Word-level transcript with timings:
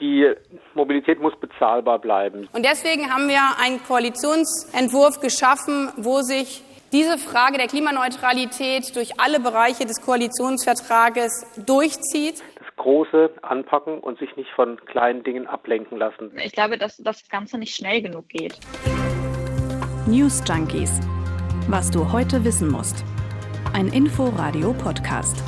Die 0.00 0.32
Mobilität 0.74 1.20
muss 1.20 1.34
bezahlbar 1.40 1.98
bleiben. 1.98 2.48
Und 2.52 2.64
deswegen 2.64 3.12
haben 3.12 3.28
wir 3.28 3.40
einen 3.60 3.82
Koalitionsentwurf 3.82 5.20
geschaffen, 5.20 5.90
wo 5.96 6.20
sich 6.20 6.62
diese 6.92 7.18
Frage 7.18 7.58
der 7.58 7.66
Klimaneutralität 7.66 8.94
durch 8.96 9.20
alle 9.20 9.40
Bereiche 9.40 9.84
des 9.84 10.00
Koalitionsvertrages 10.00 11.46
durchzieht. 11.66 12.42
Das 12.58 12.76
große 12.76 13.30
anpacken 13.42 13.98
und 13.98 14.18
sich 14.18 14.34
nicht 14.36 14.50
von 14.54 14.78
kleinen 14.86 15.22
Dingen 15.22 15.46
ablenken 15.46 15.98
lassen. 15.98 16.32
Ich 16.42 16.52
glaube, 16.52 16.78
dass 16.78 16.96
das 16.98 17.28
Ganze 17.28 17.58
nicht 17.58 17.74
schnell 17.74 18.00
genug 18.00 18.28
geht. 18.28 18.58
News 20.06 20.42
Junkies. 20.48 21.00
Was 21.68 21.90
du 21.90 22.12
heute 22.12 22.44
wissen 22.44 22.70
musst. 22.70 23.04
Ein 23.74 23.88
Info-Radio-Podcast. 23.88 25.42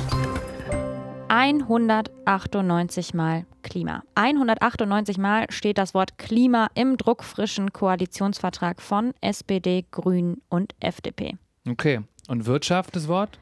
198 1.33 3.13
Mal 3.13 3.45
Klima. 3.63 4.03
198 4.15 5.17
Mal 5.17 5.45
steht 5.49 5.77
das 5.77 5.93
Wort 5.93 6.17
Klima 6.17 6.67
im 6.75 6.97
druckfrischen 6.97 7.71
Koalitionsvertrag 7.71 8.81
von 8.81 9.13
SPD, 9.21 9.85
Grünen 9.91 10.41
und 10.49 10.75
FDP. 10.81 11.37
Okay. 11.69 12.01
Und 12.27 12.47
Wirtschaft, 12.47 12.97
das 12.97 13.07
Wort? 13.07 13.39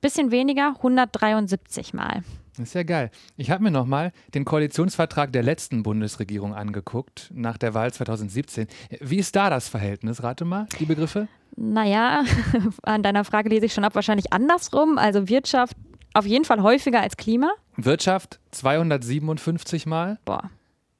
Bisschen 0.00 0.32
weniger, 0.32 0.74
173 0.78 1.94
Mal. 1.94 2.24
Ist 2.58 2.74
ja 2.74 2.82
geil. 2.82 3.12
Ich 3.36 3.52
habe 3.52 3.62
mir 3.62 3.70
nochmal 3.70 4.10
den 4.34 4.44
Koalitionsvertrag 4.44 5.32
der 5.32 5.44
letzten 5.44 5.84
Bundesregierung 5.84 6.54
angeguckt, 6.54 7.30
nach 7.32 7.56
der 7.56 7.72
Wahl 7.72 7.92
2017. 7.92 8.66
Wie 9.00 9.18
ist 9.18 9.36
da 9.36 9.48
das 9.48 9.68
Verhältnis? 9.68 10.24
Rate 10.24 10.44
mal, 10.44 10.66
die 10.80 10.86
Begriffe? 10.86 11.28
Naja, 11.54 12.24
an 12.82 13.04
deiner 13.04 13.24
Frage 13.24 13.48
lese 13.48 13.66
ich 13.66 13.74
schon 13.74 13.84
ab, 13.84 13.94
wahrscheinlich 13.94 14.32
andersrum. 14.32 14.98
Also 14.98 15.28
Wirtschaft 15.28 15.76
auf 16.14 16.26
jeden 16.26 16.44
Fall 16.44 16.62
häufiger 16.62 17.00
als 17.00 17.16
Klima. 17.16 17.50
Wirtschaft 17.76 18.40
257 18.50 19.86
Mal. 19.86 20.18
Boah. 20.24 20.50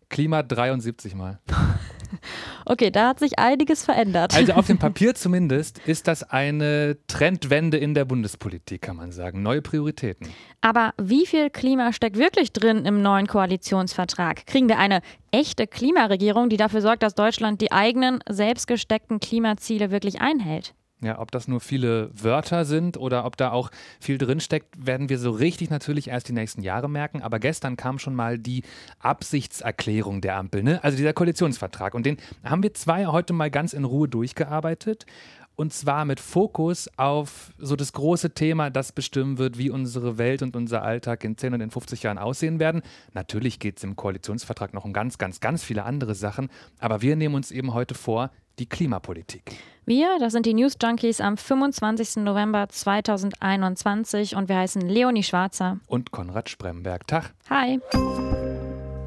Klima 0.08 0.42
73 0.42 1.14
Mal. 1.14 1.40
Okay, 2.64 2.90
da 2.90 3.08
hat 3.08 3.18
sich 3.18 3.38
einiges 3.38 3.84
verändert. 3.84 4.34
Also 4.34 4.52
auf 4.52 4.66
dem 4.66 4.78
Papier 4.78 5.14
zumindest 5.14 5.78
ist 5.86 6.08
das 6.08 6.22
eine 6.22 6.96
Trendwende 7.06 7.78
in 7.78 7.94
der 7.94 8.04
Bundespolitik, 8.04 8.82
kann 8.82 8.96
man 8.96 9.12
sagen. 9.12 9.42
Neue 9.42 9.62
Prioritäten. 9.62 10.28
Aber 10.60 10.92
wie 11.00 11.26
viel 11.26 11.50
Klima 11.50 11.92
steckt 11.92 12.16
wirklich 12.16 12.52
drin 12.52 12.84
im 12.84 13.02
neuen 13.02 13.26
Koalitionsvertrag? 13.26 14.46
Kriegen 14.46 14.68
wir 14.68 14.78
eine 14.78 15.00
echte 15.30 15.66
Klimaregierung, 15.66 16.48
die 16.48 16.56
dafür 16.56 16.80
sorgt, 16.80 17.02
dass 17.02 17.14
Deutschland 17.14 17.60
die 17.60 17.72
eigenen 17.72 18.20
selbstgesteckten 18.28 19.20
Klimaziele 19.20 19.90
wirklich 19.90 20.20
einhält? 20.20 20.74
Ja, 21.00 21.20
ob 21.20 21.30
das 21.30 21.46
nur 21.46 21.60
viele 21.60 22.10
Wörter 22.12 22.64
sind 22.64 22.96
oder 22.96 23.24
ob 23.24 23.36
da 23.36 23.52
auch 23.52 23.70
viel 24.00 24.18
drinsteckt, 24.18 24.84
werden 24.84 25.08
wir 25.08 25.18
so 25.18 25.30
richtig 25.30 25.70
natürlich 25.70 26.08
erst 26.08 26.28
die 26.28 26.32
nächsten 26.32 26.62
Jahre 26.62 26.90
merken. 26.90 27.22
Aber 27.22 27.38
gestern 27.38 27.76
kam 27.76 28.00
schon 28.00 28.16
mal 28.16 28.36
die 28.36 28.64
Absichtserklärung 28.98 30.20
der 30.20 30.36
Ampel, 30.36 30.64
ne? 30.64 30.82
also 30.82 30.96
dieser 30.96 31.12
Koalitionsvertrag. 31.12 31.94
Und 31.94 32.04
den 32.04 32.16
haben 32.42 32.64
wir 32.64 32.74
zwei 32.74 33.06
heute 33.06 33.32
mal 33.32 33.50
ganz 33.50 33.74
in 33.74 33.84
Ruhe 33.84 34.08
durchgearbeitet. 34.08 35.06
Und 35.54 35.72
zwar 35.72 36.04
mit 36.04 36.20
Fokus 36.20 36.88
auf 36.96 37.52
so 37.58 37.74
das 37.74 37.92
große 37.92 38.30
Thema, 38.30 38.70
das 38.70 38.92
bestimmen 38.92 39.38
wird, 39.38 39.58
wie 39.58 39.70
unsere 39.70 40.16
Welt 40.16 40.42
und 40.42 40.54
unser 40.54 40.82
Alltag 40.82 41.24
in 41.24 41.36
10 41.36 41.54
und 41.54 41.60
in 41.60 41.70
50 41.72 42.04
Jahren 42.04 42.18
aussehen 42.18 42.60
werden. 42.60 42.82
Natürlich 43.12 43.58
geht 43.58 43.78
es 43.78 43.84
im 43.84 43.96
Koalitionsvertrag 43.96 44.72
noch 44.72 44.84
um 44.84 44.92
ganz, 44.92 45.18
ganz, 45.18 45.40
ganz 45.40 45.64
viele 45.64 45.82
andere 45.82 46.14
Sachen. 46.14 46.48
Aber 46.78 47.02
wir 47.02 47.16
nehmen 47.16 47.34
uns 47.34 47.50
eben 47.50 47.74
heute 47.74 47.94
vor, 47.94 48.30
die 48.58 48.66
Klimapolitik. 48.66 49.42
Wir, 49.86 50.18
das 50.18 50.32
sind 50.32 50.44
die 50.44 50.54
News 50.54 50.74
Junkies 50.82 51.20
am 51.20 51.36
25. 51.36 52.22
November 52.22 52.68
2021 52.68 54.36
und 54.36 54.48
wir 54.48 54.56
heißen 54.56 54.82
Leonie 54.82 55.22
Schwarzer 55.22 55.78
und 55.86 56.10
Konrad 56.10 56.48
Spremberg. 56.50 57.06
Tag. 57.06 57.32
Hi. 57.48 57.80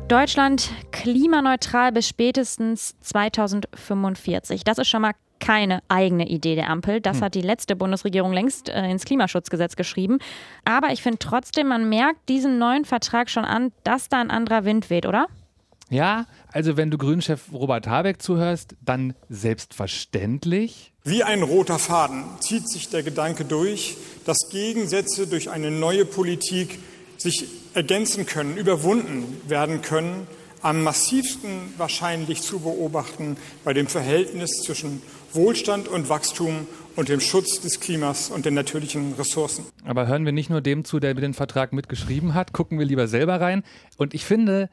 Deutschland 0.07 0.71
klimaneutral 0.91 1.91
bis 1.91 2.07
spätestens 2.07 2.99
2045. 3.01 4.63
Das 4.63 4.77
ist 4.77 4.89
schon 4.89 5.03
mal 5.03 5.13
keine 5.39 5.81
eigene 5.87 6.27
Idee 6.27 6.55
der 6.55 6.69
Ampel. 6.69 7.01
Das 7.01 7.17
hm. 7.17 7.23
hat 7.25 7.35
die 7.35 7.41
letzte 7.41 7.75
Bundesregierung 7.75 8.31
längst 8.31 8.69
äh, 8.69 8.89
ins 8.89 9.05
Klimaschutzgesetz 9.05 9.75
geschrieben. 9.75 10.19
Aber 10.63 10.91
ich 10.91 11.01
finde 11.01 11.19
trotzdem, 11.19 11.67
man 11.67 11.89
merkt 11.89 12.29
diesem 12.29 12.57
neuen 12.57 12.85
Vertrag 12.85 13.29
schon 13.29 13.45
an, 13.45 13.71
dass 13.83 14.07
da 14.07 14.21
ein 14.21 14.31
anderer 14.31 14.65
Wind 14.65 14.89
weht, 14.89 15.05
oder? 15.05 15.27
Ja, 15.91 16.25
also 16.53 16.77
wenn 16.77 16.89
du 16.89 16.97
Grünchef 16.97 17.51
Robert 17.51 17.85
Habeck 17.85 18.21
zuhörst, 18.21 18.75
dann 18.79 19.13
selbstverständlich. 19.27 20.93
Wie 21.03 21.21
ein 21.21 21.43
roter 21.43 21.79
Faden 21.79 22.23
zieht 22.39 22.69
sich 22.69 22.87
der 22.87 23.03
Gedanke 23.03 23.43
durch, 23.43 23.97
dass 24.25 24.49
Gegensätze 24.49 25.27
durch 25.27 25.49
eine 25.49 25.69
neue 25.69 26.05
Politik 26.05 26.79
sich 27.17 27.45
ergänzen 27.73 28.25
können, 28.25 28.55
überwunden 28.55 29.41
werden 29.49 29.81
können. 29.81 30.27
Am 30.61 30.81
massivsten 30.81 31.73
wahrscheinlich 31.77 32.41
zu 32.41 32.59
beobachten 32.59 33.35
bei 33.65 33.73
dem 33.73 33.87
Verhältnis 33.87 34.61
zwischen 34.63 35.01
Wohlstand 35.33 35.89
und 35.89 36.07
Wachstum 36.07 36.67
und 36.95 37.09
dem 37.09 37.19
Schutz 37.19 37.59
des 37.59 37.81
Klimas 37.81 38.29
und 38.29 38.45
den 38.45 38.53
natürlichen 38.53 39.13
Ressourcen. 39.15 39.65
Aber 39.83 40.07
hören 40.07 40.23
wir 40.23 40.31
nicht 40.31 40.49
nur 40.49 40.61
dem 40.61 40.85
zu, 40.85 41.01
der 41.01 41.15
den 41.15 41.33
Vertrag 41.33 41.73
mitgeschrieben 41.73 42.33
hat, 42.33 42.53
gucken 42.53 42.79
wir 42.79 42.85
lieber 42.85 43.09
selber 43.09 43.41
rein. 43.41 43.63
Und 43.97 44.13
ich 44.13 44.23
finde, 44.23 44.69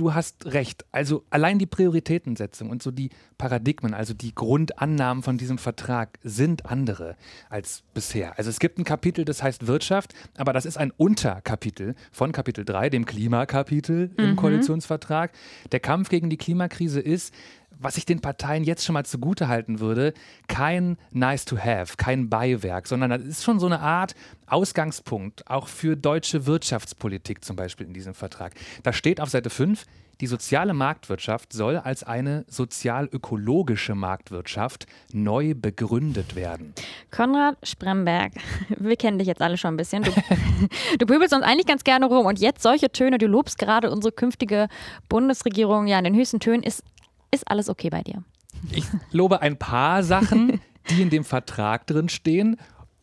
du 0.00 0.14
hast 0.14 0.46
recht. 0.46 0.86
Also 0.92 1.24
allein 1.28 1.58
die 1.58 1.66
Prioritätensetzung 1.66 2.70
und 2.70 2.82
so 2.82 2.90
die 2.90 3.10
Paradigmen, 3.36 3.92
also 3.92 4.14
die 4.14 4.34
Grundannahmen 4.34 5.22
von 5.22 5.36
diesem 5.36 5.58
Vertrag 5.58 6.18
sind 6.22 6.66
andere 6.66 7.16
als 7.50 7.82
bisher. 7.92 8.38
Also 8.38 8.48
es 8.48 8.60
gibt 8.60 8.78
ein 8.78 8.84
Kapitel, 8.84 9.26
das 9.26 9.42
heißt 9.42 9.66
Wirtschaft, 9.66 10.14
aber 10.36 10.54
das 10.54 10.64
ist 10.64 10.78
ein 10.78 10.90
Unterkapitel 10.96 11.94
von 12.12 12.32
Kapitel 12.32 12.64
3, 12.64 12.88
dem 12.88 13.04
Klimakapitel 13.04 14.10
im 14.16 14.30
mhm. 14.30 14.36
Koalitionsvertrag. 14.36 15.32
Der 15.70 15.80
Kampf 15.80 16.08
gegen 16.08 16.30
die 16.30 16.38
Klimakrise 16.38 17.00
ist, 17.00 17.34
was 17.80 17.96
ich 17.96 18.04
den 18.04 18.20
Parteien 18.20 18.62
jetzt 18.64 18.84
schon 18.84 18.92
mal 18.92 19.04
zugute 19.04 19.48
halten 19.48 19.80
würde, 19.80 20.12
kein 20.48 20.98
nice 21.10 21.44
to 21.44 21.58
have, 21.58 21.96
kein 21.96 22.28
Beiwerk, 22.28 22.86
sondern 22.86 23.10
das 23.10 23.22
ist 23.22 23.44
schon 23.44 23.58
so 23.58 23.66
eine 23.66 23.80
Art 23.80 24.14
Ausgangspunkt, 24.46 25.46
auch 25.48 25.66
für 25.66 25.96
deutsche 25.96 26.46
Wirtschaftspolitik 26.46 27.44
zum 27.44 27.56
Beispiel 27.56 27.86
in 27.86 27.94
diesem 27.94 28.14
Vertrag. 28.14 28.52
Da 28.82 28.92
steht 28.92 29.20
auf 29.20 29.30
Seite 29.30 29.50
5, 29.50 29.86
die 30.20 30.26
soziale 30.26 30.74
Marktwirtschaft 30.74 31.52
soll 31.52 31.78
als 31.78 32.02
eine 32.04 32.44
sozial-ökologische 32.46 33.94
Marktwirtschaft 33.94 34.86
neu 35.12 35.54
begründet 35.54 36.36
werden. 36.36 36.74
Konrad 37.10 37.56
Spremberg, 37.62 38.32
wir 38.78 38.96
kennen 38.96 39.18
dich 39.18 39.28
jetzt 39.28 39.40
alle 39.40 39.56
schon 39.56 39.74
ein 39.74 39.76
bisschen. 39.78 40.02
Du, 40.02 40.12
du 40.98 41.06
pöbelst 41.06 41.34
uns 41.34 41.42
eigentlich 41.42 41.66
ganz 41.66 41.84
gerne 41.84 42.04
rum 42.04 42.26
und 42.26 42.38
jetzt 42.38 42.62
solche 42.62 42.92
Töne, 42.92 43.16
du 43.16 43.26
lobst 43.26 43.56
gerade 43.56 43.90
unsere 43.90 44.12
künftige 44.12 44.68
Bundesregierung 45.08 45.86
ja 45.86 45.98
in 45.98 46.04
den 46.04 46.14
höchsten 46.14 46.38
Tönen. 46.38 46.62
Ist 46.62 46.84
ist 47.30 47.50
alles 47.50 47.68
okay 47.68 47.90
bei 47.90 48.02
dir? 48.02 48.22
Ich 48.72 48.84
lobe 49.12 49.40
ein 49.40 49.56
paar 49.56 50.02
Sachen, 50.02 50.60
die 50.90 51.02
in 51.02 51.10
dem 51.10 51.24
Vertrag 51.24 51.86
drin 51.86 52.08
stehen. 52.08 52.56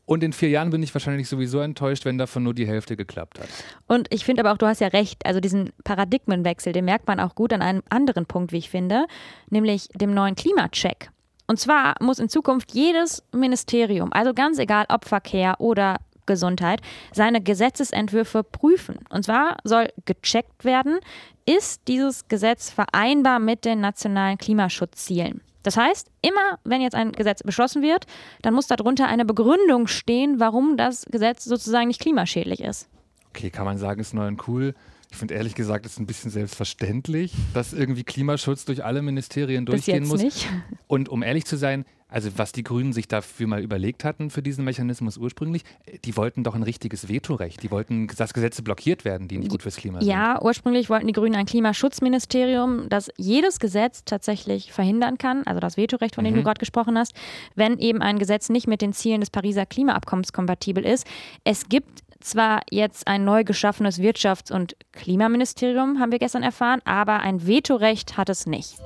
Und 0.05 0.23
in 0.23 0.31
vier 0.31 0.49
Jahren 0.49 0.69
bin 0.69 0.81
ich 0.81 0.93
wahrscheinlich 0.95 1.27
sowieso 1.27 1.59
enttäuscht, 1.59 2.05
wenn 2.05 2.17
davon 2.17 2.43
nur 2.43 2.53
die 2.53 2.65
Hälfte 2.65 2.95
geklappt 2.95 3.39
hat. 3.39 3.49
Und 3.87 4.07
ich 4.13 4.23
finde 4.23 4.41
aber 4.41 4.53
auch, 4.53 4.57
du 4.57 4.65
hast 4.65 4.79
ja 4.79 4.87
recht, 4.87 5.25
also 5.25 5.41
diesen 5.41 5.73
Paradigmenwechsel, 5.83 6.71
den 6.71 6.85
merkt 6.85 7.07
man 7.07 7.19
auch 7.19 7.35
gut 7.35 7.51
an 7.51 7.61
einem 7.61 7.83
anderen 7.89 8.25
Punkt, 8.25 8.53
wie 8.53 8.57
ich 8.57 8.69
finde, 8.69 9.05
nämlich 9.49 9.89
dem 9.95 10.13
neuen 10.13 10.35
Klimacheck. 10.35 11.11
Und 11.45 11.59
zwar 11.59 11.95
muss 12.01 12.19
in 12.19 12.29
Zukunft 12.29 12.73
jedes 12.73 13.23
Ministerium, 13.33 14.13
also 14.13 14.33
ganz 14.33 14.59
egal 14.59 14.85
ob 14.89 15.05
Verkehr 15.05 15.59
oder 15.59 15.97
Gesundheit, 16.27 16.81
seine 17.11 17.41
Gesetzesentwürfe 17.41 18.43
prüfen. 18.43 18.99
Und 19.09 19.23
zwar 19.23 19.57
soll 19.63 19.87
gecheckt 20.05 20.63
werden, 20.63 20.99
ist 21.47 21.87
dieses 21.87 22.27
Gesetz 22.27 22.69
vereinbar 22.69 23.39
mit 23.39 23.65
den 23.65 23.79
nationalen 23.79 24.37
Klimaschutzzielen. 24.37 25.41
Das 25.63 25.75
heißt, 25.75 26.09
immer 26.21 26.59
wenn 26.63 26.81
jetzt 26.81 26.95
ein 26.95 27.11
Gesetz 27.11 27.43
beschlossen 27.43 27.81
wird, 27.81 28.05
dann 28.41 28.53
muss 28.53 28.67
darunter 28.67 29.07
eine 29.07 29.25
Begründung 29.25 29.87
stehen, 29.87 30.39
warum 30.39 30.77
das 30.77 31.05
Gesetz 31.11 31.43
sozusagen 31.43 31.87
nicht 31.87 31.99
klimaschädlich 31.99 32.61
ist. 32.61 32.87
Okay, 33.29 33.49
kann 33.49 33.65
man 33.65 33.77
sagen, 33.77 33.99
ist 33.99 34.13
neu 34.13 34.27
und 34.27 34.47
cool. 34.47 34.75
Ich 35.11 35.17
finde 35.17 35.35
ehrlich 35.35 35.55
gesagt, 35.55 35.85
es 35.85 35.93
ist 35.93 35.99
ein 35.99 36.05
bisschen 36.05 36.31
selbstverständlich, 36.31 37.33
dass 37.53 37.73
irgendwie 37.73 38.03
Klimaschutz 38.03 38.65
durch 38.65 38.83
alle 38.83 39.01
Ministerien 39.01 39.65
durchgehen 39.65 40.07
muss. 40.07 40.21
Nicht. 40.21 40.47
Und 40.87 41.09
um 41.09 41.23
ehrlich 41.23 41.45
zu 41.45 41.57
sein, 41.57 41.85
also 42.09 42.29
was 42.37 42.51
die 42.51 42.63
Grünen 42.63 42.93
sich 42.93 43.07
dafür 43.07 43.47
mal 43.47 43.61
überlegt 43.61 44.03
hatten 44.03 44.29
für 44.29 44.41
diesen 44.41 44.63
Mechanismus 44.63 45.17
ursprünglich, 45.17 45.63
die 46.05 46.15
wollten 46.15 46.43
doch 46.43 46.55
ein 46.55 46.63
richtiges 46.63 47.09
Vetorecht. 47.09 47.63
Die 47.63 47.71
wollten, 47.71 48.07
dass 48.07 48.33
Gesetze 48.33 48.61
blockiert 48.61 49.03
werden, 49.03 49.27
die 49.27 49.37
nicht 49.37 49.49
gut 49.49 49.61
fürs 49.61 49.75
Klima 49.75 49.99
sind. 49.99 50.09
Ja, 50.09 50.41
ursprünglich 50.41 50.89
wollten 50.89 51.07
die 51.07 51.13
Grünen 51.13 51.35
ein 51.35 51.45
Klimaschutzministerium, 51.45 52.87
das 52.89 53.09
jedes 53.17 53.59
Gesetz 53.59 54.03
tatsächlich 54.05 54.71
verhindern 54.71 55.17
kann, 55.17 55.43
also 55.45 55.59
das 55.59 55.75
Vetorecht, 55.75 56.15
von 56.15 56.23
dem 56.23 56.33
mhm. 56.33 56.37
du 56.37 56.43
gerade 56.43 56.59
gesprochen 56.59 56.97
hast, 56.97 57.13
wenn 57.55 57.77
eben 57.77 58.01
ein 58.01 58.19
Gesetz 58.19 58.49
nicht 58.49 58.67
mit 58.67 58.81
den 58.81 58.93
Zielen 58.93 59.19
des 59.19 59.29
Pariser 59.29 59.65
Klimaabkommens 59.65 60.31
kompatibel 60.31 60.85
ist. 60.85 61.05
Es 61.43 61.67
gibt 61.67 62.03
zwar 62.21 62.61
jetzt 62.71 63.07
ein 63.07 63.25
neu 63.25 63.43
geschaffenes 63.43 63.99
Wirtschafts- 63.99 64.51
und 64.51 64.75
Klimaministerium, 64.91 65.99
haben 65.99 66.11
wir 66.11 66.19
gestern 66.19 66.43
erfahren, 66.43 66.81
aber 66.85 67.19
ein 67.19 67.45
Vetorecht 67.45 68.17
hat 68.17 68.29
es 68.29 68.45
nicht. 68.45 68.77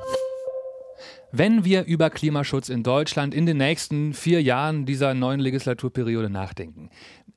Wenn 1.33 1.63
wir 1.63 1.86
über 1.86 2.10
Klimaschutz 2.10 2.68
in 2.68 2.83
Deutschland 2.83 3.33
in 3.33 3.45
den 3.45 3.56
nächsten 3.56 4.13
vier 4.13 4.42
Jahren 4.42 4.86
dieser 4.86 5.13
neuen 5.13 5.39
Legislaturperiode 5.39 6.30
nachdenken, 6.30 6.89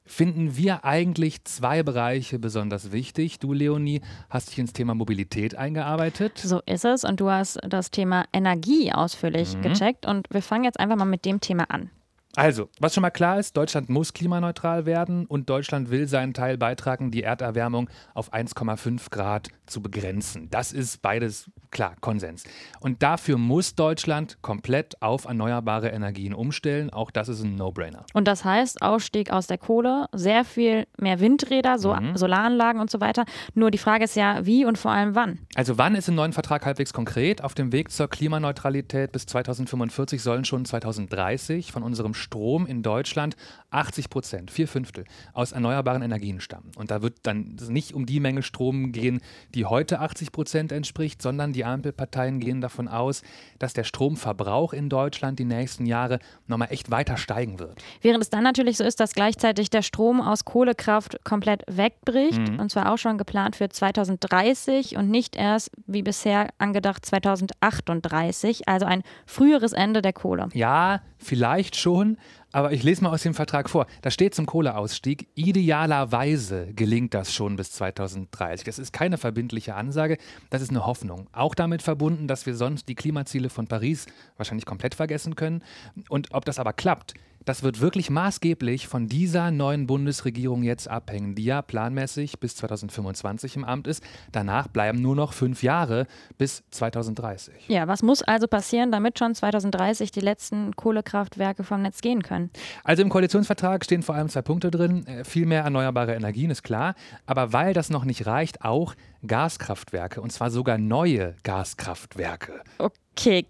finden 0.04 0.56
wir 0.56 0.84
eigentlich 0.84 1.44
zwei 1.44 1.84
Bereiche 1.84 2.40
besonders 2.40 2.90
wichtig. 2.90 3.38
Du, 3.38 3.52
Leonie, 3.52 4.00
hast 4.28 4.50
dich 4.50 4.58
ins 4.58 4.72
Thema 4.72 4.94
Mobilität 4.94 5.54
eingearbeitet. 5.54 6.38
So 6.38 6.60
ist 6.66 6.84
es. 6.84 7.04
Und 7.04 7.20
du 7.20 7.30
hast 7.30 7.60
das 7.62 7.92
Thema 7.92 8.24
Energie 8.32 8.92
ausführlich 8.92 9.56
mhm. 9.56 9.62
gecheckt. 9.62 10.06
Und 10.06 10.26
wir 10.30 10.42
fangen 10.42 10.64
jetzt 10.64 10.80
einfach 10.80 10.96
mal 10.96 11.04
mit 11.04 11.24
dem 11.24 11.40
Thema 11.40 11.70
an. 11.70 11.90
Also, 12.36 12.68
was 12.80 12.94
schon 12.94 13.02
mal 13.02 13.10
klar 13.10 13.38
ist, 13.38 13.56
Deutschland 13.56 13.88
muss 13.88 14.12
klimaneutral 14.12 14.86
werden 14.86 15.24
und 15.26 15.48
Deutschland 15.48 15.90
will 15.90 16.08
seinen 16.08 16.34
Teil 16.34 16.58
beitragen, 16.58 17.12
die 17.12 17.22
Erderwärmung 17.22 17.88
auf 18.12 18.32
1,5 18.32 19.10
Grad 19.10 19.50
zu 19.66 19.80
begrenzen. 19.80 20.50
Das 20.50 20.72
ist 20.72 21.00
beides 21.00 21.48
klar, 21.74 21.96
Konsens. 22.00 22.44
Und 22.80 23.02
dafür 23.02 23.36
muss 23.36 23.74
Deutschland 23.74 24.38
komplett 24.40 25.02
auf 25.02 25.26
erneuerbare 25.26 25.88
Energien 25.88 26.32
umstellen. 26.32 26.88
Auch 26.88 27.10
das 27.10 27.28
ist 27.28 27.42
ein 27.42 27.56
No-Brainer. 27.56 28.06
Und 28.14 28.26
das 28.26 28.44
heißt 28.44 28.80
Ausstieg 28.80 29.30
aus 29.30 29.46
der 29.46 29.58
Kohle, 29.58 30.06
sehr 30.12 30.44
viel 30.44 30.86
mehr 30.96 31.20
Windräder, 31.20 31.78
so 31.78 31.94
mhm. 31.94 32.16
Solaranlagen 32.16 32.80
und 32.80 32.90
so 32.90 33.00
weiter. 33.00 33.24
Nur 33.54 33.70
die 33.70 33.78
Frage 33.78 34.04
ist 34.04 34.16
ja, 34.16 34.46
wie 34.46 34.64
und 34.64 34.78
vor 34.78 34.92
allem 34.92 35.14
wann. 35.14 35.40
Also 35.54 35.76
wann 35.76 35.94
ist 35.94 36.08
im 36.08 36.14
neuen 36.14 36.32
Vertrag 36.32 36.64
halbwegs 36.64 36.92
konkret? 36.92 37.42
Auf 37.42 37.54
dem 37.54 37.72
Weg 37.72 37.90
zur 37.90 38.08
Klimaneutralität 38.08 39.12
bis 39.12 39.26
2045 39.26 40.22
sollen 40.22 40.44
schon 40.44 40.64
2030 40.64 41.72
von 41.72 41.82
unserem 41.82 42.14
Strom 42.14 42.66
in 42.66 42.82
Deutschland 42.82 43.36
80 43.70 44.08
Prozent, 44.08 44.50
vier 44.52 44.68
Fünftel, 44.68 45.04
aus 45.32 45.50
erneuerbaren 45.50 46.02
Energien 46.02 46.40
stammen. 46.40 46.70
Und 46.76 46.92
da 46.92 47.02
wird 47.02 47.18
dann 47.24 47.56
nicht 47.68 47.92
um 47.94 48.06
die 48.06 48.20
Menge 48.20 48.42
Strom 48.44 48.92
gehen, 48.92 49.20
die 49.54 49.66
heute 49.66 49.98
80 49.98 50.30
Prozent 50.30 50.70
entspricht, 50.70 51.20
sondern 51.20 51.52
die 51.52 51.63
Ampelparteien 51.64 52.40
gehen 52.40 52.60
davon 52.60 52.88
aus, 52.88 53.22
dass 53.58 53.72
der 53.72 53.84
Stromverbrauch 53.84 54.72
in 54.72 54.88
Deutschland 54.88 55.38
die 55.38 55.44
nächsten 55.44 55.86
Jahre 55.86 56.18
nochmal 56.46 56.68
echt 56.70 56.90
weiter 56.90 57.16
steigen 57.16 57.58
wird. 57.58 57.82
Während 58.00 58.22
es 58.22 58.30
dann 58.30 58.44
natürlich 58.44 58.76
so 58.76 58.84
ist, 58.84 59.00
dass 59.00 59.14
gleichzeitig 59.14 59.70
der 59.70 59.82
Strom 59.82 60.20
aus 60.20 60.44
Kohlekraft 60.44 61.24
komplett 61.24 61.62
wegbricht, 61.66 62.38
mhm. 62.38 62.60
und 62.60 62.70
zwar 62.70 62.92
auch 62.92 62.98
schon 62.98 63.18
geplant 63.18 63.56
für 63.56 63.68
2030 63.68 64.96
und 64.96 65.10
nicht 65.10 65.36
erst 65.36 65.70
wie 65.86 66.02
bisher 66.02 66.48
angedacht 66.58 67.04
2038, 67.04 68.68
also 68.68 68.86
ein 68.86 69.02
früheres 69.26 69.72
Ende 69.72 70.02
der 70.02 70.12
Kohle. 70.12 70.48
Ja, 70.52 71.00
vielleicht 71.18 71.76
schon, 71.76 72.18
aber 72.54 72.70
ich 72.70 72.84
lese 72.84 73.02
mal 73.02 73.10
aus 73.10 73.22
dem 73.22 73.34
Vertrag 73.34 73.68
vor. 73.68 73.86
Da 74.02 74.12
steht 74.12 74.32
zum 74.32 74.46
Kohleausstieg, 74.46 75.26
idealerweise 75.34 76.72
gelingt 76.72 77.12
das 77.12 77.34
schon 77.34 77.56
bis 77.56 77.72
2030. 77.72 78.64
Das 78.64 78.78
ist 78.78 78.92
keine 78.92 79.18
verbindliche 79.18 79.74
Ansage, 79.74 80.18
das 80.50 80.62
ist 80.62 80.70
eine 80.70 80.86
Hoffnung. 80.86 81.26
Auch 81.32 81.56
damit 81.56 81.82
verbunden, 81.82 82.28
dass 82.28 82.46
wir 82.46 82.54
sonst 82.54 82.88
die 82.88 82.94
Klimaziele 82.94 83.50
von 83.50 83.66
Paris 83.66 84.06
wahrscheinlich 84.36 84.66
komplett 84.66 84.94
vergessen 84.94 85.34
können. 85.34 85.64
Und 86.08 86.28
ob 86.32 86.44
das 86.44 86.60
aber 86.60 86.72
klappt, 86.72 87.14
das 87.44 87.62
wird 87.62 87.80
wirklich 87.80 88.10
maßgeblich 88.10 88.88
von 88.88 89.08
dieser 89.08 89.50
neuen 89.50 89.86
Bundesregierung 89.86 90.62
jetzt 90.62 90.88
abhängen, 90.88 91.34
die 91.34 91.44
ja 91.44 91.62
planmäßig 91.62 92.40
bis 92.40 92.56
2025 92.56 93.56
im 93.56 93.64
Amt 93.64 93.86
ist. 93.86 94.02
Danach 94.32 94.68
bleiben 94.68 95.00
nur 95.00 95.14
noch 95.14 95.32
fünf 95.32 95.62
Jahre 95.62 96.06
bis 96.38 96.62
2030. 96.70 97.68
Ja, 97.68 97.86
was 97.88 98.02
muss 98.02 98.22
also 98.22 98.46
passieren, 98.46 98.92
damit 98.92 99.18
schon 99.18 99.34
2030 99.34 100.10
die 100.10 100.20
letzten 100.20 100.74
Kohlekraftwerke 100.76 101.64
vom 101.64 101.82
Netz 101.82 102.00
gehen 102.00 102.22
können? 102.22 102.50
Also 102.82 103.02
im 103.02 103.08
Koalitionsvertrag 103.08 103.84
stehen 103.84 104.02
vor 104.02 104.14
allem 104.14 104.28
zwei 104.28 104.42
Punkte 104.42 104.70
drin. 104.70 105.06
Äh, 105.06 105.24
viel 105.24 105.46
mehr 105.46 105.62
erneuerbare 105.62 106.14
Energien 106.14 106.50
ist 106.50 106.62
klar. 106.62 106.94
Aber 107.26 107.52
weil 107.52 107.74
das 107.74 107.90
noch 107.90 108.04
nicht 108.04 108.26
reicht, 108.26 108.64
auch 108.64 108.94
Gaskraftwerke 109.26 110.20
und 110.20 110.32
zwar 110.32 110.50
sogar 110.50 110.78
neue 110.78 111.34
Gaskraftwerke. 111.42 112.62
Okay, 112.78 112.94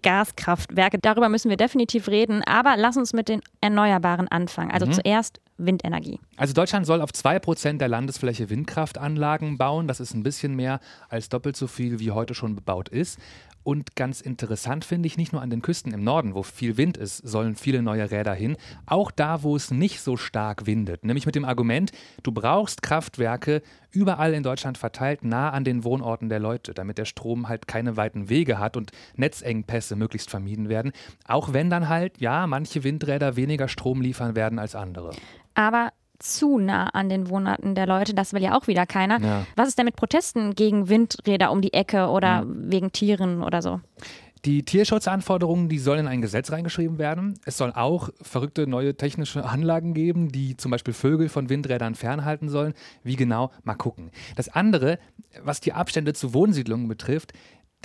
Gaskraftwerke, 0.01 0.99
darüber 0.99 1.29
müssen 1.29 1.49
wir 1.49 1.57
definitiv 1.57 2.07
reden, 2.07 2.43
aber 2.43 2.75
lass 2.77 2.97
uns 2.97 3.13
mit 3.13 3.29
den 3.29 3.41
Erneuerbaren 3.61 4.27
anfangen. 4.27 4.71
Also 4.71 4.85
mhm. 4.85 4.93
zuerst 4.93 5.39
Windenergie. 5.57 6.19
Also 6.37 6.53
Deutschland 6.53 6.85
soll 6.85 7.01
auf 7.01 7.11
2% 7.11 7.77
der 7.77 7.87
Landesfläche 7.87 8.49
Windkraftanlagen 8.49 9.57
bauen. 9.57 9.87
Das 9.87 9.99
ist 9.99 10.13
ein 10.13 10.23
bisschen 10.23 10.55
mehr 10.55 10.79
als 11.09 11.29
doppelt 11.29 11.55
so 11.55 11.67
viel, 11.67 11.99
wie 11.99 12.11
heute 12.11 12.33
schon 12.33 12.55
bebaut 12.55 12.89
ist. 12.89 13.19
Und 13.65 13.95
ganz 13.95 14.21
interessant 14.21 14.85
finde 14.85 15.07
ich, 15.07 15.17
nicht 15.17 15.33
nur 15.33 15.41
an 15.41 15.49
den 15.49 15.63
Küsten 15.63 15.91
im 15.91 16.03
Norden, 16.03 16.35
wo 16.35 16.43
viel 16.43 16.77
Wind 16.77 16.97
ist, 16.97 17.17
sollen 17.17 17.55
viele 17.55 17.81
neue 17.81 18.11
Räder 18.11 18.35
hin. 18.35 18.57
Auch 18.85 19.09
da, 19.09 19.41
wo 19.41 19.55
es 19.55 19.71
nicht 19.71 20.01
so 20.01 20.17
stark 20.17 20.67
windet. 20.67 21.03
Nämlich 21.03 21.25
mit 21.25 21.33
dem 21.33 21.45
Argument, 21.45 21.91
du 22.21 22.31
brauchst 22.31 22.83
Kraftwerke 22.83 23.63
überall 23.89 24.35
in 24.35 24.43
Deutschland 24.43 24.77
verteilt, 24.77 25.23
nah 25.23 25.49
an 25.49 25.63
den 25.63 25.83
Wohnorten 25.83 26.29
der 26.29 26.39
Leute, 26.39 26.75
damit 26.75 26.99
der 26.99 27.05
Strom 27.05 27.49
halt 27.49 27.67
keine 27.67 27.97
weiten 27.97 28.29
Wege 28.29 28.59
hat 28.59 28.77
und 28.77 28.91
Netzengpässe 29.15 29.95
möglichst 29.95 30.29
vermieden 30.29 30.69
werden. 30.69 30.91
Auch 31.27 31.51
wenn 31.51 31.71
dann 31.71 31.89
halt, 31.89 32.21
ja, 32.21 32.45
manche 32.45 32.83
Windräder 32.83 33.35
weniger 33.35 33.67
Strom 33.67 33.99
liefern 33.99 34.35
werden 34.35 34.59
als 34.59 34.75
andere. 34.75 35.09
Aber 35.55 35.91
zu 36.19 36.57
nah 36.57 36.87
an 36.87 37.09
den 37.09 37.29
Wohnorten 37.29 37.75
der 37.75 37.87
Leute. 37.87 38.13
Das 38.13 38.33
will 38.33 38.41
ja 38.41 38.57
auch 38.57 38.67
wieder 38.67 38.85
keiner. 38.85 39.19
Ja. 39.19 39.45
Was 39.55 39.67
ist 39.67 39.77
denn 39.77 39.85
mit 39.85 39.95
Protesten 39.95 40.55
gegen 40.55 40.89
Windräder 40.89 41.51
um 41.51 41.61
die 41.61 41.73
Ecke 41.73 42.07
oder 42.07 42.27
ja. 42.27 42.45
wegen 42.47 42.91
Tieren 42.91 43.43
oder 43.43 43.61
so? 43.61 43.81
Die 44.45 44.63
Tierschutzanforderungen, 44.63 45.69
die 45.69 45.79
sollen 45.79 46.01
in 46.01 46.07
ein 46.07 46.21
Gesetz 46.21 46.51
reingeschrieben 46.51 46.99
werden. 46.99 47.33
Es 47.45 47.57
soll 47.57 47.71
auch 47.73 48.09
verrückte 48.21 48.67
neue 48.67 48.95
technische 48.95 49.43
Anlagen 49.43 49.95
geben, 49.95 50.31
die 50.31 50.55
zum 50.55 50.69
Beispiel 50.69 50.93
Vögel 50.93 51.29
von 51.29 51.49
Windrädern 51.49 51.95
fernhalten 51.95 52.47
sollen. 52.49 52.75
Wie 53.01 53.15
genau? 53.15 53.51
Mal 53.63 53.73
gucken. 53.73 54.11
Das 54.35 54.47
andere, 54.49 54.99
was 55.43 55.61
die 55.61 55.73
Abstände 55.73 56.13
zu 56.13 56.35
Wohnsiedlungen 56.35 56.87
betrifft, 56.87 57.33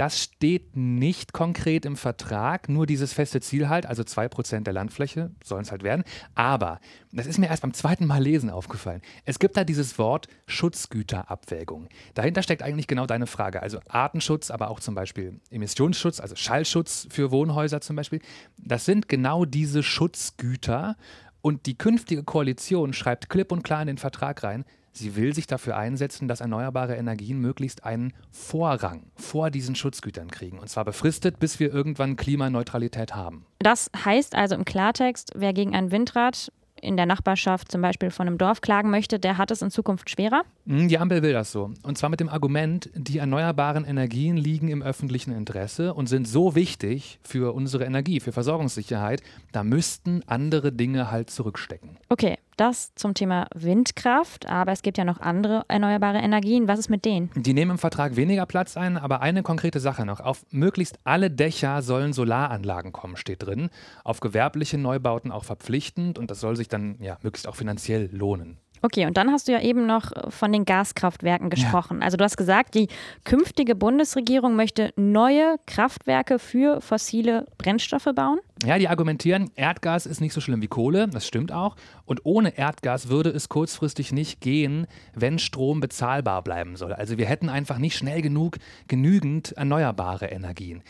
das 0.00 0.18
steht 0.22 0.78
nicht 0.78 1.34
konkret 1.34 1.84
im 1.84 1.94
Vertrag, 1.94 2.70
nur 2.70 2.86
dieses 2.86 3.12
feste 3.12 3.42
Ziel 3.42 3.68
halt, 3.68 3.84
also 3.84 4.02
2% 4.02 4.62
der 4.62 4.72
Landfläche 4.72 5.30
sollen 5.44 5.60
es 5.60 5.70
halt 5.70 5.82
werden. 5.82 6.04
Aber, 6.34 6.80
das 7.12 7.26
ist 7.26 7.36
mir 7.36 7.48
erst 7.48 7.60
beim 7.60 7.74
zweiten 7.74 8.06
Mal 8.06 8.22
lesen 8.22 8.48
aufgefallen, 8.48 9.02
es 9.26 9.38
gibt 9.38 9.58
da 9.58 9.64
dieses 9.64 9.98
Wort 9.98 10.28
Schutzgüterabwägung. 10.46 11.90
Dahinter 12.14 12.42
steckt 12.42 12.62
eigentlich 12.62 12.86
genau 12.86 13.04
deine 13.04 13.26
Frage, 13.26 13.62
also 13.62 13.78
Artenschutz, 13.90 14.50
aber 14.50 14.70
auch 14.70 14.80
zum 14.80 14.94
Beispiel 14.94 15.38
Emissionsschutz, 15.50 16.18
also 16.18 16.34
Schallschutz 16.34 17.06
für 17.10 17.30
Wohnhäuser 17.30 17.82
zum 17.82 17.96
Beispiel. 17.96 18.20
Das 18.56 18.86
sind 18.86 19.06
genau 19.06 19.44
diese 19.44 19.82
Schutzgüter. 19.82 20.96
Und 21.42 21.66
die 21.66 21.76
künftige 21.76 22.22
Koalition 22.22 22.92
schreibt 22.92 23.30
klipp 23.30 23.52
und 23.52 23.62
klar 23.62 23.80
in 23.80 23.86
den 23.86 23.98
Vertrag 23.98 24.42
rein, 24.42 24.64
Sie 24.92 25.16
will 25.16 25.34
sich 25.34 25.46
dafür 25.46 25.76
einsetzen, 25.76 26.28
dass 26.28 26.40
erneuerbare 26.40 26.96
Energien 26.96 27.38
möglichst 27.40 27.84
einen 27.84 28.12
Vorrang 28.30 29.10
vor 29.14 29.50
diesen 29.50 29.74
Schutzgütern 29.74 30.30
kriegen. 30.30 30.58
Und 30.58 30.68
zwar 30.68 30.84
befristet, 30.84 31.38
bis 31.38 31.60
wir 31.60 31.72
irgendwann 31.72 32.16
Klimaneutralität 32.16 33.14
haben. 33.14 33.46
Das 33.60 33.90
heißt 34.04 34.34
also 34.34 34.54
im 34.54 34.64
Klartext, 34.64 35.32
wer 35.34 35.52
gegen 35.52 35.74
ein 35.74 35.90
Windrad 35.90 36.52
in 36.82 36.96
der 36.96 37.06
Nachbarschaft 37.06 37.70
zum 37.70 37.82
Beispiel 37.82 38.10
von 38.10 38.26
einem 38.26 38.38
Dorf 38.38 38.60
klagen 38.60 38.90
möchte, 38.90 39.18
der 39.18 39.38
hat 39.38 39.50
es 39.50 39.62
in 39.62 39.70
Zukunft 39.70 40.10
schwerer? 40.10 40.42
Hm, 40.66 40.88
die 40.88 40.98
Ampel 40.98 41.22
will 41.22 41.32
das 41.32 41.52
so. 41.52 41.72
Und 41.82 41.98
zwar 41.98 42.10
mit 42.10 42.20
dem 42.20 42.28
Argument, 42.28 42.90
die 42.94 43.18
erneuerbaren 43.18 43.84
Energien 43.84 44.36
liegen 44.36 44.68
im 44.68 44.82
öffentlichen 44.82 45.32
Interesse 45.32 45.94
und 45.94 46.08
sind 46.08 46.26
so 46.26 46.54
wichtig 46.54 47.18
für 47.22 47.54
unsere 47.54 47.84
Energie, 47.84 48.20
für 48.20 48.32
Versorgungssicherheit, 48.32 49.22
da 49.52 49.64
müssten 49.64 50.22
andere 50.26 50.72
Dinge 50.72 51.10
halt 51.10 51.30
zurückstecken. 51.30 51.98
Okay, 52.08 52.38
das 52.60 52.94
zum 52.94 53.14
Thema 53.14 53.46
Windkraft, 53.54 54.46
aber 54.46 54.72
es 54.72 54.82
gibt 54.82 54.98
ja 54.98 55.04
noch 55.04 55.18
andere 55.18 55.64
erneuerbare 55.68 56.18
Energien. 56.18 56.68
Was 56.68 56.78
ist 56.78 56.90
mit 56.90 57.06
denen? 57.06 57.30
Die 57.34 57.54
nehmen 57.54 57.70
im 57.70 57.78
Vertrag 57.78 58.16
weniger 58.16 58.44
Platz 58.44 58.76
ein, 58.76 58.98
aber 58.98 59.22
eine 59.22 59.42
konkrete 59.42 59.80
Sache 59.80 60.04
noch. 60.04 60.20
Auf 60.20 60.44
möglichst 60.50 60.98
alle 61.04 61.30
Dächer 61.30 61.80
sollen 61.80 62.12
Solaranlagen 62.12 62.92
kommen, 62.92 63.16
steht 63.16 63.46
drin. 63.46 63.70
Auf 64.04 64.20
gewerbliche 64.20 64.76
Neubauten 64.76 65.32
auch 65.32 65.44
verpflichtend 65.44 66.18
und 66.18 66.30
das 66.30 66.40
soll 66.40 66.54
sich 66.54 66.68
dann 66.72 66.96
ja 67.00 67.18
möglichst 67.22 67.46
auch 67.46 67.56
finanziell 67.56 68.08
lohnen. 68.12 68.58
Okay, 68.82 69.04
und 69.06 69.16
dann 69.16 69.30
hast 69.30 69.46
du 69.46 69.52
ja 69.52 69.60
eben 69.60 69.86
noch 69.86 70.12
äh, 70.12 70.30
von 70.30 70.52
den 70.52 70.64
Gaskraftwerken 70.64 71.50
gesprochen. 71.50 71.98
Ja. 71.98 72.04
Also 72.04 72.16
du 72.16 72.24
hast 72.24 72.36
gesagt, 72.36 72.74
die 72.74 72.88
künftige 73.24 73.74
Bundesregierung 73.74 74.56
möchte 74.56 74.92
neue 74.96 75.56
Kraftwerke 75.66 76.38
für 76.38 76.80
fossile 76.80 77.46
Brennstoffe 77.58 78.08
bauen. 78.14 78.40
Ja, 78.64 78.78
die 78.78 78.88
argumentieren, 78.88 79.50
Erdgas 79.54 80.06
ist 80.06 80.20
nicht 80.20 80.32
so 80.32 80.40
schlimm 80.40 80.62
wie 80.62 80.68
Kohle, 80.68 81.08
das 81.08 81.26
stimmt 81.26 81.52
auch. 81.52 81.76
Und 82.04 82.20
ohne 82.24 82.56
Erdgas 82.56 83.08
würde 83.08 83.30
es 83.30 83.48
kurzfristig 83.48 84.12
nicht 84.12 84.40
gehen, 84.40 84.86
wenn 85.14 85.38
Strom 85.38 85.80
bezahlbar 85.80 86.42
bleiben 86.42 86.76
soll. 86.76 86.92
Also 86.92 87.18
wir 87.18 87.26
hätten 87.26 87.48
einfach 87.48 87.78
nicht 87.78 87.96
schnell 87.96 88.22
genug 88.22 88.58
genügend 88.88 89.52
erneuerbare 89.52 90.26
Energien. 90.26 90.82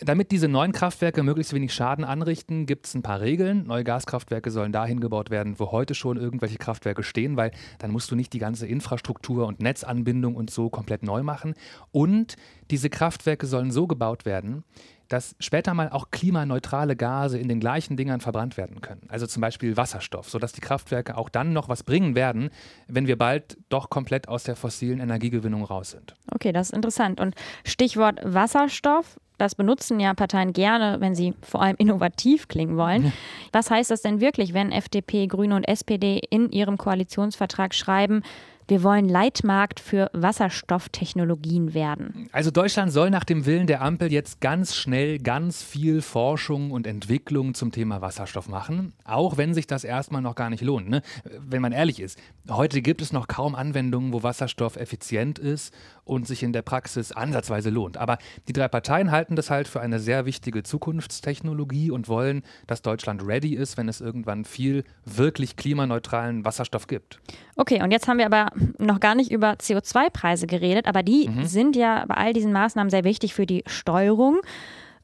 Damit 0.00 0.32
diese 0.32 0.48
neuen 0.48 0.72
Kraftwerke 0.72 1.22
möglichst 1.22 1.52
wenig 1.52 1.72
Schaden 1.72 2.04
anrichten, 2.04 2.66
gibt 2.66 2.86
es 2.86 2.94
ein 2.94 3.02
paar 3.02 3.20
Regeln. 3.20 3.64
Neue 3.66 3.84
Gaskraftwerke 3.84 4.50
sollen 4.50 4.72
dahin 4.72 4.98
gebaut 4.98 5.30
werden, 5.30 5.60
wo 5.60 5.70
heute 5.70 5.94
schon 5.94 6.16
irgendwelche 6.16 6.58
Kraftwerke 6.58 7.04
stehen, 7.04 7.36
weil 7.36 7.52
dann 7.78 7.92
musst 7.92 8.10
du 8.10 8.16
nicht 8.16 8.32
die 8.32 8.40
ganze 8.40 8.66
Infrastruktur 8.66 9.46
und 9.46 9.60
Netzanbindung 9.60 10.34
und 10.34 10.50
so 10.50 10.68
komplett 10.68 11.04
neu 11.04 11.22
machen. 11.22 11.54
Und 11.92 12.34
diese 12.72 12.90
Kraftwerke 12.90 13.46
sollen 13.46 13.70
so 13.70 13.86
gebaut 13.86 14.24
werden, 14.24 14.64
dass 15.08 15.36
später 15.38 15.74
mal 15.74 15.90
auch 15.90 16.10
klimaneutrale 16.10 16.96
Gase 16.96 17.38
in 17.38 17.48
den 17.48 17.60
gleichen 17.60 17.96
Dingern 17.96 18.20
verbrannt 18.20 18.56
werden 18.56 18.80
können. 18.80 19.02
Also 19.08 19.26
zum 19.26 19.42
Beispiel 19.42 19.76
Wasserstoff, 19.76 20.28
sodass 20.28 20.52
die 20.52 20.60
Kraftwerke 20.60 21.16
auch 21.16 21.28
dann 21.28 21.52
noch 21.52 21.68
was 21.68 21.82
bringen 21.82 22.14
werden, 22.14 22.50
wenn 22.88 23.06
wir 23.06 23.16
bald 23.16 23.58
doch 23.68 23.90
komplett 23.90 24.28
aus 24.28 24.44
der 24.44 24.56
fossilen 24.56 25.00
Energiegewinnung 25.00 25.62
raus 25.62 25.90
sind. 25.90 26.14
Okay, 26.32 26.52
das 26.52 26.70
ist 26.70 26.74
interessant. 26.74 27.20
Und 27.20 27.34
Stichwort 27.64 28.18
Wasserstoff, 28.24 29.20
Das 29.38 29.54
benutzen 29.54 29.98
ja 29.98 30.14
Parteien 30.14 30.52
gerne, 30.52 31.00
wenn 31.00 31.14
sie 31.14 31.34
vor 31.42 31.62
allem 31.62 31.76
innovativ 31.78 32.46
klingen 32.46 32.76
wollen. 32.76 33.12
Was 33.52 33.70
heißt 33.70 33.90
das 33.90 34.02
denn 34.02 34.20
wirklich, 34.20 34.54
wenn 34.54 34.70
FDP, 34.70 35.26
Grüne 35.26 35.56
und 35.56 35.64
SPD 35.64 36.20
in 36.30 36.50
ihrem 36.50 36.78
Koalitionsvertrag 36.78 37.74
schreiben, 37.74 38.22
wir 38.66 38.82
wollen 38.82 39.08
Leitmarkt 39.08 39.78
für 39.78 40.10
Wasserstofftechnologien 40.12 41.74
werden. 41.74 42.28
Also 42.32 42.50
Deutschland 42.50 42.92
soll 42.92 43.10
nach 43.10 43.24
dem 43.24 43.44
Willen 43.44 43.66
der 43.66 43.82
Ampel 43.82 44.10
jetzt 44.10 44.40
ganz 44.40 44.74
schnell 44.74 45.18
ganz 45.18 45.62
viel 45.62 46.00
Forschung 46.00 46.70
und 46.70 46.86
Entwicklung 46.86 47.54
zum 47.54 47.72
Thema 47.72 48.00
Wasserstoff 48.00 48.48
machen, 48.48 48.94
auch 49.04 49.36
wenn 49.36 49.52
sich 49.52 49.66
das 49.66 49.84
erstmal 49.84 50.22
noch 50.22 50.34
gar 50.34 50.50
nicht 50.50 50.62
lohnt. 50.62 50.88
Ne? 50.88 51.02
Wenn 51.24 51.60
man 51.60 51.72
ehrlich 51.72 52.00
ist, 52.00 52.18
heute 52.48 52.80
gibt 52.80 53.02
es 53.02 53.12
noch 53.12 53.28
kaum 53.28 53.54
Anwendungen, 53.54 54.12
wo 54.12 54.22
Wasserstoff 54.22 54.76
effizient 54.76 55.38
ist 55.38 55.74
und 56.04 56.26
sich 56.26 56.42
in 56.42 56.52
der 56.52 56.62
Praxis 56.62 57.12
ansatzweise 57.12 57.70
lohnt. 57.70 57.96
Aber 57.96 58.18
die 58.48 58.52
drei 58.52 58.68
Parteien 58.68 59.10
halten 59.10 59.36
das 59.36 59.50
halt 59.50 59.68
für 59.68 59.80
eine 59.80 59.98
sehr 59.98 60.26
wichtige 60.26 60.62
Zukunftstechnologie 60.62 61.90
und 61.90 62.08
wollen, 62.08 62.42
dass 62.66 62.82
Deutschland 62.82 63.26
ready 63.26 63.54
ist, 63.54 63.76
wenn 63.76 63.88
es 63.88 64.00
irgendwann 64.00 64.44
viel 64.44 64.84
wirklich 65.04 65.56
klimaneutralen 65.56 66.44
Wasserstoff 66.44 66.86
gibt. 66.86 67.20
Okay, 67.56 67.82
und 67.82 67.90
jetzt 67.90 68.08
haben 68.08 68.18
wir 68.18 68.26
aber 68.26 68.48
noch 68.78 69.00
gar 69.00 69.14
nicht 69.14 69.30
über 69.30 69.52
CO2-Preise 69.52 70.46
geredet, 70.46 70.86
aber 70.86 71.02
die 71.02 71.28
mhm. 71.28 71.46
sind 71.46 71.76
ja 71.76 72.04
bei 72.06 72.14
all 72.14 72.32
diesen 72.32 72.52
Maßnahmen 72.52 72.90
sehr 72.90 73.04
wichtig 73.04 73.34
für 73.34 73.46
die 73.46 73.64
Steuerung. 73.66 74.40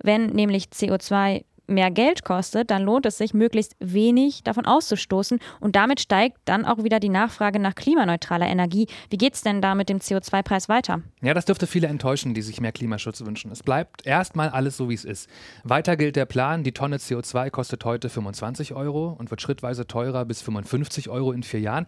Wenn 0.03 0.27
nämlich 0.27 0.65
CO2 0.67 1.45
mehr 1.71 1.91
Geld 1.91 2.25
kostet, 2.25 2.71
dann 2.71 2.83
lohnt 2.83 3.07
es 3.07 3.19
sich, 3.19 3.33
möglichst 3.33 3.77
wenig 3.79 4.43
davon 4.43 4.67
auszustoßen. 4.67 5.39
Und 5.61 5.77
damit 5.77 6.01
steigt 6.01 6.39
dann 6.45 6.65
auch 6.65 6.85
wieder 6.85 7.01
die 7.01 7.09
Nachfrage 7.09 7.59
nach 7.59 7.75
klimaneutraler 7.75 8.47
Energie. 8.47 8.87
Wie 9.09 9.17
geht 9.17 9.35
es 9.35 9.43
denn 9.43 9.63
da 9.63 9.75
mit 9.75 9.89
dem 9.89 9.99
CO2-Preis 9.99 10.69
weiter? 10.69 11.03
Ja, 11.23 11.35
das 11.35 11.45
dürfte 11.45 11.67
viele 11.67 11.87
enttäuschen, 11.87 12.35
die 12.35 12.43
sich 12.43 12.61
mehr 12.61 12.73
Klimaschutz 12.73 13.25
wünschen. 13.25 13.51
Es 13.51 13.63
bleibt 13.63 14.07
erstmal 14.07 14.49
alles 14.49 14.77
so, 14.77 14.89
wie 14.89 14.95
es 14.95 15.05
ist. 15.05 15.29
Weiter 15.65 15.97
gilt 15.97 16.17
der 16.17 16.27
Plan, 16.27 16.65
die 16.65 16.73
Tonne 16.73 16.97
CO2 16.97 17.51
kostet 17.51 17.85
heute 17.85 18.09
25 18.09 18.75
Euro 18.75 19.17
und 19.19 19.31
wird 19.31 19.41
schrittweise 19.41 19.87
teurer 19.87 20.25
bis 20.25 20.43
55 20.43 21.09
Euro 21.09 21.33
in 21.33 21.43
vier 21.43 21.61
Jahren. 21.61 21.87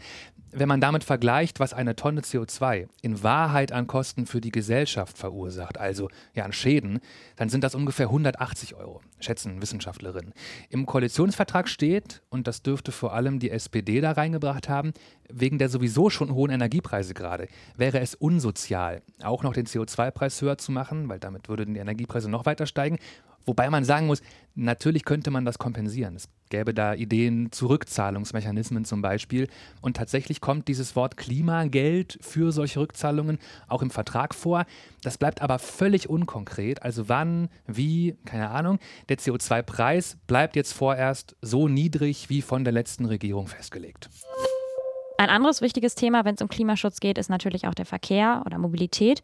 Wenn 0.54 0.68
man 0.68 0.82
damit 0.82 1.02
vergleicht, 1.02 1.60
was 1.60 1.72
eine 1.72 1.96
Tonne 1.96 2.20
CO2 2.20 2.86
in 3.00 3.22
Wahrheit 3.22 3.72
an 3.72 3.86
Kosten 3.86 4.26
für 4.26 4.42
die 4.42 4.52
Gesellschaft 4.52 5.16
verursacht, 5.16 5.78
also 5.78 6.10
ja 6.34 6.44
an 6.44 6.52
Schäden, 6.52 7.00
dann 7.36 7.48
sind 7.48 7.64
das 7.64 7.74
ungefähr 7.74 8.06
180 8.06 8.74
Euro, 8.74 9.00
schätzen 9.18 9.52
Wissenschaftlerinnen. 9.72 10.34
Im 10.68 10.86
Koalitionsvertrag 10.86 11.68
steht, 11.68 12.22
und 12.28 12.46
das 12.46 12.62
dürfte 12.62 12.92
vor 12.92 13.14
allem 13.14 13.38
die 13.38 13.50
SPD 13.50 14.00
da 14.00 14.12
reingebracht 14.12 14.68
haben, 14.68 14.92
wegen 15.30 15.58
der 15.58 15.70
sowieso 15.70 16.10
schon 16.10 16.34
hohen 16.34 16.50
Energiepreise 16.50 17.14
gerade, 17.14 17.48
wäre 17.76 18.00
es 18.00 18.14
unsozial, 18.14 19.02
auch 19.22 19.42
noch 19.42 19.54
den 19.54 19.66
CO2-Preis 19.66 20.40
höher 20.42 20.58
zu 20.58 20.72
machen, 20.72 21.08
weil 21.08 21.18
damit 21.18 21.48
würden 21.48 21.74
die 21.74 21.80
Energiepreise 21.80 22.30
noch 22.30 22.44
weiter 22.44 22.66
steigen 22.66 22.98
Wobei 23.46 23.70
man 23.70 23.84
sagen 23.84 24.06
muss, 24.06 24.22
natürlich 24.54 25.04
könnte 25.04 25.30
man 25.30 25.44
das 25.44 25.58
kompensieren. 25.58 26.16
Es 26.16 26.28
gäbe 26.50 26.74
da 26.74 26.94
Ideen 26.94 27.50
zu 27.50 27.66
Rückzahlungsmechanismen 27.66 28.84
zum 28.84 29.02
Beispiel. 29.02 29.48
Und 29.80 29.96
tatsächlich 29.96 30.40
kommt 30.40 30.68
dieses 30.68 30.94
Wort 30.96 31.16
Klimageld 31.16 32.18
für 32.20 32.52
solche 32.52 32.80
Rückzahlungen 32.80 33.38
auch 33.68 33.82
im 33.82 33.90
Vertrag 33.90 34.34
vor. 34.34 34.66
Das 35.02 35.18
bleibt 35.18 35.40
aber 35.40 35.58
völlig 35.58 36.08
unkonkret. 36.08 36.82
Also 36.82 37.08
wann, 37.08 37.48
wie, 37.66 38.16
keine 38.26 38.50
Ahnung. 38.50 38.78
Der 39.08 39.18
CO2-Preis 39.18 40.18
bleibt 40.26 40.56
jetzt 40.56 40.72
vorerst 40.72 41.36
so 41.40 41.68
niedrig 41.68 42.28
wie 42.28 42.42
von 42.42 42.64
der 42.64 42.72
letzten 42.72 43.06
Regierung 43.06 43.46
festgelegt. 43.46 44.10
Ein 45.22 45.30
anderes 45.30 45.60
wichtiges 45.60 45.94
Thema, 45.94 46.24
wenn 46.24 46.34
es 46.34 46.42
um 46.42 46.48
Klimaschutz 46.48 46.98
geht, 46.98 47.16
ist 47.16 47.30
natürlich 47.30 47.68
auch 47.68 47.74
der 47.74 47.86
Verkehr 47.86 48.42
oder 48.44 48.58
Mobilität. 48.58 49.22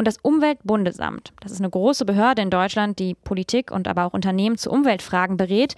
Und 0.00 0.06
das 0.06 0.16
Umweltbundesamt, 0.22 1.34
das 1.42 1.52
ist 1.52 1.60
eine 1.60 1.68
große 1.68 2.06
Behörde 2.06 2.40
in 2.40 2.48
Deutschland, 2.48 2.98
die 2.98 3.14
Politik 3.14 3.70
und 3.70 3.86
aber 3.86 4.06
auch 4.06 4.14
Unternehmen 4.14 4.56
zu 4.56 4.70
Umweltfragen 4.70 5.36
berät, 5.36 5.74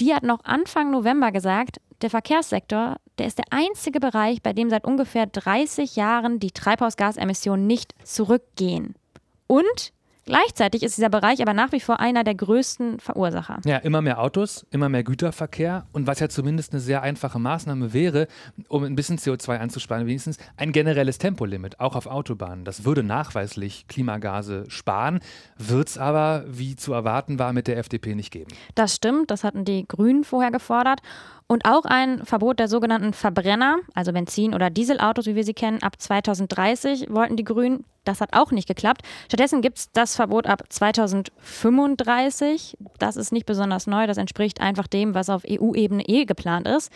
die 0.00 0.14
hat 0.14 0.22
noch 0.22 0.42
Anfang 0.44 0.90
November 0.90 1.30
gesagt, 1.30 1.76
der 2.00 2.08
Verkehrssektor, 2.08 2.96
der 3.18 3.26
ist 3.26 3.36
der 3.36 3.44
einzige 3.50 4.00
Bereich, 4.00 4.40
bei 4.40 4.54
dem 4.54 4.70
seit 4.70 4.86
ungefähr 4.86 5.26
30 5.26 5.94
Jahren 5.94 6.40
die 6.40 6.52
Treibhausgasemissionen 6.52 7.66
nicht 7.66 7.92
zurückgehen. 8.02 8.94
Und 9.46 9.92
Gleichzeitig 10.26 10.82
ist 10.82 10.96
dieser 10.96 11.08
Bereich 11.08 11.40
aber 11.40 11.54
nach 11.54 11.70
wie 11.70 11.78
vor 11.78 12.00
einer 12.00 12.24
der 12.24 12.34
größten 12.34 12.98
Verursacher. 12.98 13.60
Ja, 13.64 13.76
immer 13.78 14.02
mehr 14.02 14.20
Autos, 14.20 14.66
immer 14.72 14.88
mehr 14.88 15.04
Güterverkehr 15.04 15.86
und 15.92 16.08
was 16.08 16.18
ja 16.18 16.28
zumindest 16.28 16.72
eine 16.72 16.80
sehr 16.80 17.02
einfache 17.02 17.38
Maßnahme 17.38 17.92
wäre, 17.92 18.26
um 18.66 18.82
ein 18.82 18.96
bisschen 18.96 19.18
CO2 19.18 19.58
anzusparen, 19.58 20.08
wenigstens 20.08 20.38
ein 20.56 20.72
generelles 20.72 21.18
Tempolimit, 21.18 21.78
auch 21.78 21.94
auf 21.94 22.08
Autobahnen. 22.08 22.64
Das 22.64 22.84
würde 22.84 23.04
nachweislich 23.04 23.86
Klimagase 23.86 24.64
sparen, 24.66 25.20
wird 25.58 25.90
es 25.90 25.96
aber, 25.96 26.44
wie 26.48 26.74
zu 26.74 26.92
erwarten 26.92 27.38
war, 27.38 27.52
mit 27.52 27.68
der 27.68 27.78
FDP 27.78 28.16
nicht 28.16 28.32
geben. 28.32 28.50
Das 28.74 28.96
stimmt, 28.96 29.30
das 29.30 29.44
hatten 29.44 29.64
die 29.64 29.86
Grünen 29.86 30.24
vorher 30.24 30.50
gefordert. 30.50 31.02
Und 31.48 31.64
auch 31.64 31.84
ein 31.84 32.24
Verbot 32.24 32.58
der 32.58 32.66
sogenannten 32.66 33.12
Verbrenner, 33.12 33.76
also 33.94 34.12
Benzin- 34.12 34.54
oder 34.54 34.68
Dieselautos, 34.68 35.26
wie 35.26 35.36
wir 35.36 35.44
sie 35.44 35.54
kennen, 35.54 35.80
ab 35.82 36.00
2030 36.00 37.06
wollten 37.08 37.36
die 37.36 37.44
Grünen. 37.44 37.84
Das 38.04 38.20
hat 38.20 38.32
auch 38.32 38.50
nicht 38.50 38.66
geklappt. 38.66 39.02
Stattdessen 39.28 39.62
gibt 39.62 39.78
es 39.78 39.92
das 39.92 40.16
Verbot 40.16 40.46
ab 40.46 40.64
2035. 40.68 42.76
Das 42.98 43.16
ist 43.16 43.32
nicht 43.32 43.46
besonders 43.46 43.86
neu. 43.86 44.08
Das 44.08 44.16
entspricht 44.16 44.60
einfach 44.60 44.88
dem, 44.88 45.14
was 45.14 45.30
auf 45.30 45.44
EU-Ebene 45.48 46.02
eh 46.08 46.24
geplant 46.24 46.66
ist. 46.66 46.90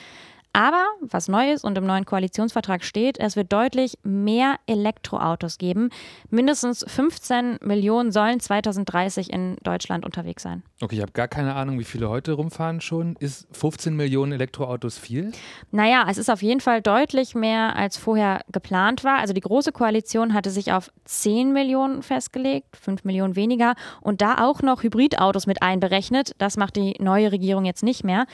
Aber 0.52 0.85
was 1.00 1.28
neu 1.28 1.52
ist 1.52 1.64
und 1.64 1.78
im 1.78 1.87
neuen 1.87 2.04
Koalitionsvertrag 2.04 2.83
steht, 2.83 3.19
es 3.21 3.37
wird 3.37 3.52
deutlich 3.52 3.99
mehr 4.02 4.57
Elektroautos 4.66 5.59
geben. 5.59 5.90
Mindestens 6.28 6.85
15 6.88 7.59
Millionen 7.62 8.11
sollen 8.11 8.40
2030 8.40 9.33
in 9.33 9.57
Deutschland 9.62 10.04
unterwegs 10.04 10.42
sein. 10.42 10.64
Okay, 10.80 10.97
ich 10.97 11.02
habe 11.02 11.12
gar 11.12 11.28
keine 11.28 11.54
Ahnung, 11.54 11.78
wie 11.78 11.85
viele 11.85 12.09
heute 12.09 12.33
rumfahren 12.33 12.80
schon. 12.80 13.14
Ist 13.21 13.47
15 13.52 13.95
Millionen 13.95 14.33
Elektroautos 14.33 14.99
viel? 14.99 15.30
Naja, 15.71 16.07
es 16.11 16.19
ist 16.19 16.28
auf 16.28 16.42
jeden 16.42 16.61
Fall 16.61 16.83
deutlich 16.83 17.37
mehr, 17.37 17.76
als 17.76 17.97
vorher 17.97 18.40
geplant 18.50 19.04
war. 19.04 19.19
Also 19.19 19.33
die 19.33 19.40
Große 19.40 19.71
Koalition 19.71 20.35
hatte 20.35 20.50
sich 20.50 20.73
auf 20.73 20.90
10 21.04 21.52
Millionen 21.52 22.02
festgelegt, 22.02 22.76
5 22.76 23.04
Millionen 23.04 23.37
weniger 23.37 23.75
und 24.00 24.21
da 24.21 24.45
auch 24.45 24.62
noch 24.62 24.83
Hybridautos 24.83 25.47
mit 25.47 25.62
einberechnet. 25.62 26.33
Das 26.38 26.57
macht 26.57 26.75
die 26.75 26.95
neue 26.99 27.30
Regierung 27.30 27.64
jetzt 27.64 27.85
nicht 27.85 28.02
mehr. 28.02 28.26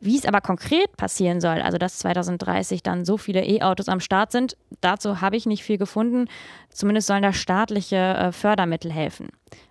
Wie 0.00 0.16
es 0.16 0.26
aber 0.26 0.40
konkret 0.40 0.96
passieren 0.96 1.40
soll, 1.40 1.60
also 1.60 1.78
dass 1.78 1.98
2030 1.98 2.82
dann 2.82 3.04
so 3.04 3.16
viele 3.16 3.44
E-Autos 3.44 3.88
am 3.88 4.00
Start 4.00 4.32
sind, 4.32 4.56
dazu 4.80 5.20
habe 5.20 5.36
ich 5.36 5.46
nicht 5.46 5.64
viel 5.64 5.78
gefunden. 5.78 6.26
Zumindest 6.70 7.08
sollen 7.08 7.22
da 7.22 7.32
staatliche 7.32 7.96
äh, 7.96 8.32
Fördermittel 8.32 8.92
helfen. 8.92 9.28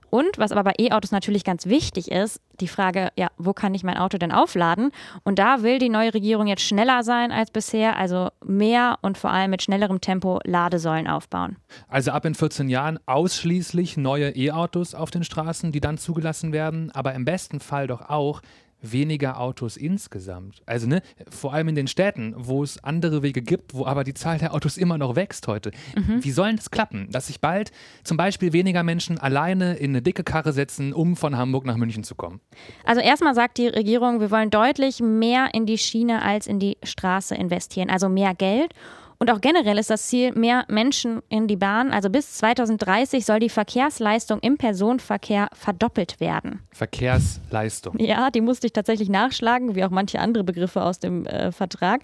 Und 0.09 0.37
was 0.37 0.51
aber 0.51 0.63
bei 0.63 0.73
E-Autos 0.79 1.11
natürlich 1.11 1.43
ganz 1.43 1.65
wichtig 1.65 2.11
ist, 2.11 2.39
die 2.59 2.67
Frage, 2.67 3.09
ja, 3.17 3.27
wo 3.37 3.53
kann 3.53 3.73
ich 3.73 3.83
mein 3.83 3.97
Auto 3.97 4.17
denn 4.17 4.31
aufladen? 4.31 4.91
Und 5.23 5.37
da 5.37 5.63
will 5.63 5.79
die 5.79 5.89
neue 5.89 6.13
Regierung 6.13 6.47
jetzt 6.47 6.61
schneller 6.61 7.03
sein 7.03 7.31
als 7.31 7.51
bisher, 7.51 7.97
also 7.97 8.29
mehr 8.43 8.99
und 9.01 9.17
vor 9.17 9.31
allem 9.31 9.51
mit 9.51 9.61
schnellerem 9.61 9.99
Tempo 9.99 10.39
Ladesäulen 10.45 11.07
aufbauen. 11.07 11.57
Also 11.89 12.11
ab 12.11 12.25
in 12.25 12.35
14 12.35 12.69
Jahren 12.69 12.99
ausschließlich 13.05 13.97
neue 13.97 14.29
E-Autos 14.29 14.95
auf 14.95 15.11
den 15.11 15.23
Straßen, 15.23 15.71
die 15.71 15.81
dann 15.81 15.97
zugelassen 15.97 16.53
werden, 16.53 16.89
aber 16.91 17.13
im 17.13 17.25
besten 17.25 17.59
Fall 17.59 17.87
doch 17.87 18.09
auch 18.09 18.41
weniger 18.81 19.39
Autos 19.39 19.77
insgesamt. 19.77 20.61
Also 20.65 20.87
ne, 20.87 21.01
vor 21.29 21.53
allem 21.53 21.69
in 21.69 21.75
den 21.75 21.87
Städten, 21.87 22.33
wo 22.37 22.63
es 22.63 22.83
andere 22.83 23.23
Wege 23.23 23.41
gibt, 23.41 23.73
wo 23.73 23.85
aber 23.85 24.03
die 24.03 24.13
Zahl 24.13 24.37
der 24.37 24.53
Autos 24.53 24.77
immer 24.77 24.97
noch 24.97 25.15
wächst 25.15 25.47
heute. 25.47 25.71
Mhm. 25.95 26.23
Wie 26.23 26.31
soll 26.31 26.55
das 26.55 26.71
klappen, 26.71 27.09
dass 27.11 27.27
sich 27.27 27.41
bald 27.41 27.71
zum 28.03 28.17
Beispiel 28.17 28.53
weniger 28.53 28.83
Menschen 28.83 29.17
alleine 29.17 29.75
in 29.77 29.91
eine 29.91 30.01
dicke 30.01 30.23
Karre 30.23 30.53
setzen, 30.53 30.93
um 30.93 31.15
von 31.15 31.37
Hamburg 31.37 31.65
nach 31.65 31.77
München 31.77 32.03
zu 32.03 32.15
kommen? 32.15 32.39
Also 32.85 33.01
erstmal 33.01 33.35
sagt 33.35 33.57
die 33.57 33.67
Regierung, 33.67 34.19
wir 34.19 34.31
wollen 34.31 34.49
deutlich 34.49 34.99
mehr 34.99 35.53
in 35.53 35.65
die 35.65 35.77
Schiene 35.77 36.21
als 36.21 36.47
in 36.47 36.59
die 36.59 36.77
Straße 36.83 37.35
investieren, 37.35 37.89
also 37.89 38.09
mehr 38.09 38.33
Geld. 38.33 38.73
Und 39.19 39.31
auch 39.31 39.41
generell 39.41 39.79
ist 39.79 39.89
das 39.89 40.07
Ziel, 40.07 40.31
mehr 40.33 40.65
Menschen 40.67 41.21
in 41.29 41.47
die 41.47 41.55
Bahn. 41.55 41.91
Also 41.91 42.09
bis 42.09 42.35
2030 42.35 43.25
soll 43.25 43.39
die 43.39 43.49
Verkehrsleistung 43.49 44.39
im 44.41 44.57
Personenverkehr 44.57 45.49
verdoppelt 45.53 46.19
werden. 46.19 46.61
Verkehrsleistung. 46.71 47.97
Ja, 47.99 48.29
die 48.29 48.41
musste 48.41 48.67
ich 48.67 48.73
tatsächlich 48.73 49.09
nachschlagen, 49.09 49.75
wie 49.75 49.83
auch 49.83 49.89
manche 49.89 50.19
andere 50.19 50.43
Begriffe 50.43 50.83
aus 50.83 50.99
dem 50.99 51.25
äh, 51.25 51.51
Vertrag. 51.51 52.01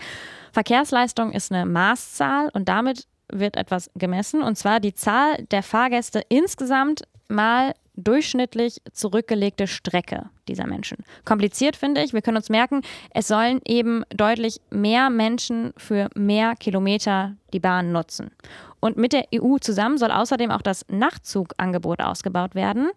Verkehrsleistung 0.52 1.32
ist 1.32 1.52
eine 1.52 1.66
Maßzahl 1.66 2.50
und 2.54 2.68
damit 2.68 3.08
wird 3.32 3.58
etwas 3.58 3.90
gemessen, 3.96 4.42
und 4.44 4.58
zwar 4.58 4.80
die 4.80 4.94
Zahl 4.94 5.44
der 5.52 5.64
Fahrgäste 5.64 6.22
insgesamt 6.30 7.04
mal 7.28 7.74
durchschnittlich 7.96 8.82
zurückgelegte 8.92 9.68
Strecke 9.68 10.30
dieser 10.48 10.68
Menschen. 10.68 10.98
Kompliziert 11.26 11.76
finde 11.76 12.02
ich. 12.02 12.14
Wir 12.14 12.22
können 12.22 12.38
uns 12.38 12.50
merken, 12.50 12.82
es 13.12 13.28
sollen 13.28 13.62
eben 13.66 14.04
deutlich 14.10 14.60
mehr 14.70 15.10
Menschen 15.10 15.74
für 15.78 16.10
mehr 16.16 16.56
Kilometer 16.56 17.36
die 17.54 17.60
Bahn 17.60 17.92
nutzen. 17.92 18.32
Und 18.80 18.98
mit 18.98 19.14
der 19.14 19.26
EU 19.34 19.58
zusammen 19.60 19.98
soll 19.98 20.12
außerdem 20.12 20.52
auch 20.52 20.62
das 20.62 20.86
Nachtzugangebot 20.90 22.02
ausgebaut 22.02 22.56
werden. 22.56 22.90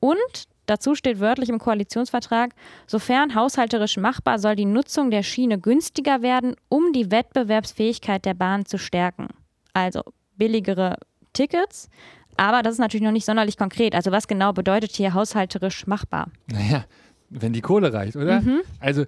Und 0.00 0.48
dazu 0.66 0.94
steht 0.94 1.20
wörtlich 1.20 1.48
im 1.48 1.58
Koalitionsvertrag, 1.58 2.54
sofern 2.86 3.34
haushalterisch 3.34 3.96
machbar, 3.96 4.38
soll 4.38 4.56
die 4.56 4.64
Nutzung 4.64 5.10
der 5.10 5.22
Schiene 5.22 5.58
günstiger 5.58 6.22
werden, 6.22 6.56
um 6.68 6.92
die 6.92 7.10
Wettbewerbsfähigkeit 7.10 8.24
der 8.24 8.34
Bahn 8.34 8.64
zu 8.64 8.78
stärken. 8.78 9.28
Also 9.72 10.02
billigere 10.36 10.96
Tickets, 11.34 11.90
Aber 12.36 12.62
das 12.62 12.74
ist 12.74 12.78
natürlich 12.78 13.04
noch 13.04 13.12
nicht 13.12 13.26
sonderlich 13.26 13.56
konkret. 13.56 13.94
Also 13.94 14.12
was 14.12 14.28
genau 14.28 14.52
bedeutet 14.52 14.92
hier 14.92 15.14
haushalterisch 15.14 15.86
machbar? 15.86 16.30
Naja, 16.46 16.84
wenn 17.30 17.52
die 17.52 17.60
Kohle 17.60 17.92
reicht, 17.92 18.16
oder? 18.16 18.40
Mhm. 18.40 18.60
Also, 18.80 19.04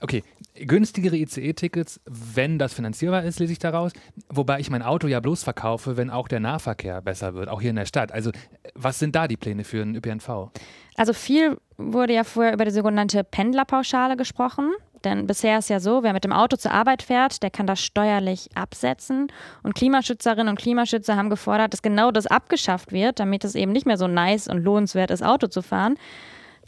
okay, 0.00 0.22
günstigere 0.54 1.16
ICE-Tickets, 1.16 2.00
wenn 2.06 2.58
das 2.58 2.74
finanzierbar 2.74 3.24
ist, 3.24 3.40
lese 3.40 3.52
ich 3.52 3.58
daraus. 3.58 3.92
Wobei 4.28 4.60
ich 4.60 4.70
mein 4.70 4.82
Auto 4.82 5.08
ja 5.08 5.20
bloß 5.20 5.42
verkaufe, 5.42 5.96
wenn 5.96 6.10
auch 6.10 6.28
der 6.28 6.40
Nahverkehr 6.40 7.00
besser 7.02 7.34
wird, 7.34 7.48
auch 7.48 7.60
hier 7.60 7.70
in 7.70 7.76
der 7.76 7.86
Stadt. 7.86 8.12
Also, 8.12 8.30
was 8.74 8.98
sind 8.98 9.16
da 9.16 9.26
die 9.26 9.36
Pläne 9.36 9.64
für 9.64 9.78
den 9.78 9.96
ÖPNV? 9.96 10.50
Also, 10.96 11.12
viel 11.12 11.58
wurde 11.76 12.14
ja 12.14 12.24
vorher 12.24 12.52
über 12.52 12.64
die 12.64 12.70
sogenannte 12.70 13.24
Pendlerpauschale 13.24 14.16
gesprochen. 14.16 14.70
Denn 15.04 15.26
bisher 15.26 15.58
ist 15.58 15.70
ja 15.70 15.80
so, 15.80 16.02
wer 16.02 16.12
mit 16.12 16.24
dem 16.24 16.32
Auto 16.32 16.56
zur 16.56 16.72
Arbeit 16.72 17.02
fährt, 17.02 17.42
der 17.42 17.50
kann 17.50 17.66
das 17.66 17.80
steuerlich 17.80 18.48
absetzen. 18.54 19.28
Und 19.62 19.74
Klimaschützerinnen 19.74 20.48
und 20.48 20.58
Klimaschützer 20.58 21.16
haben 21.16 21.30
gefordert, 21.30 21.72
dass 21.72 21.82
genau 21.82 22.10
das 22.10 22.26
abgeschafft 22.26 22.92
wird, 22.92 23.20
damit 23.20 23.44
es 23.44 23.54
eben 23.54 23.72
nicht 23.72 23.86
mehr 23.86 23.98
so 23.98 24.06
nice 24.06 24.48
und 24.48 24.62
lohnenswert 24.64 25.10
ist, 25.10 25.22
Auto 25.22 25.46
zu 25.46 25.62
fahren. 25.62 25.96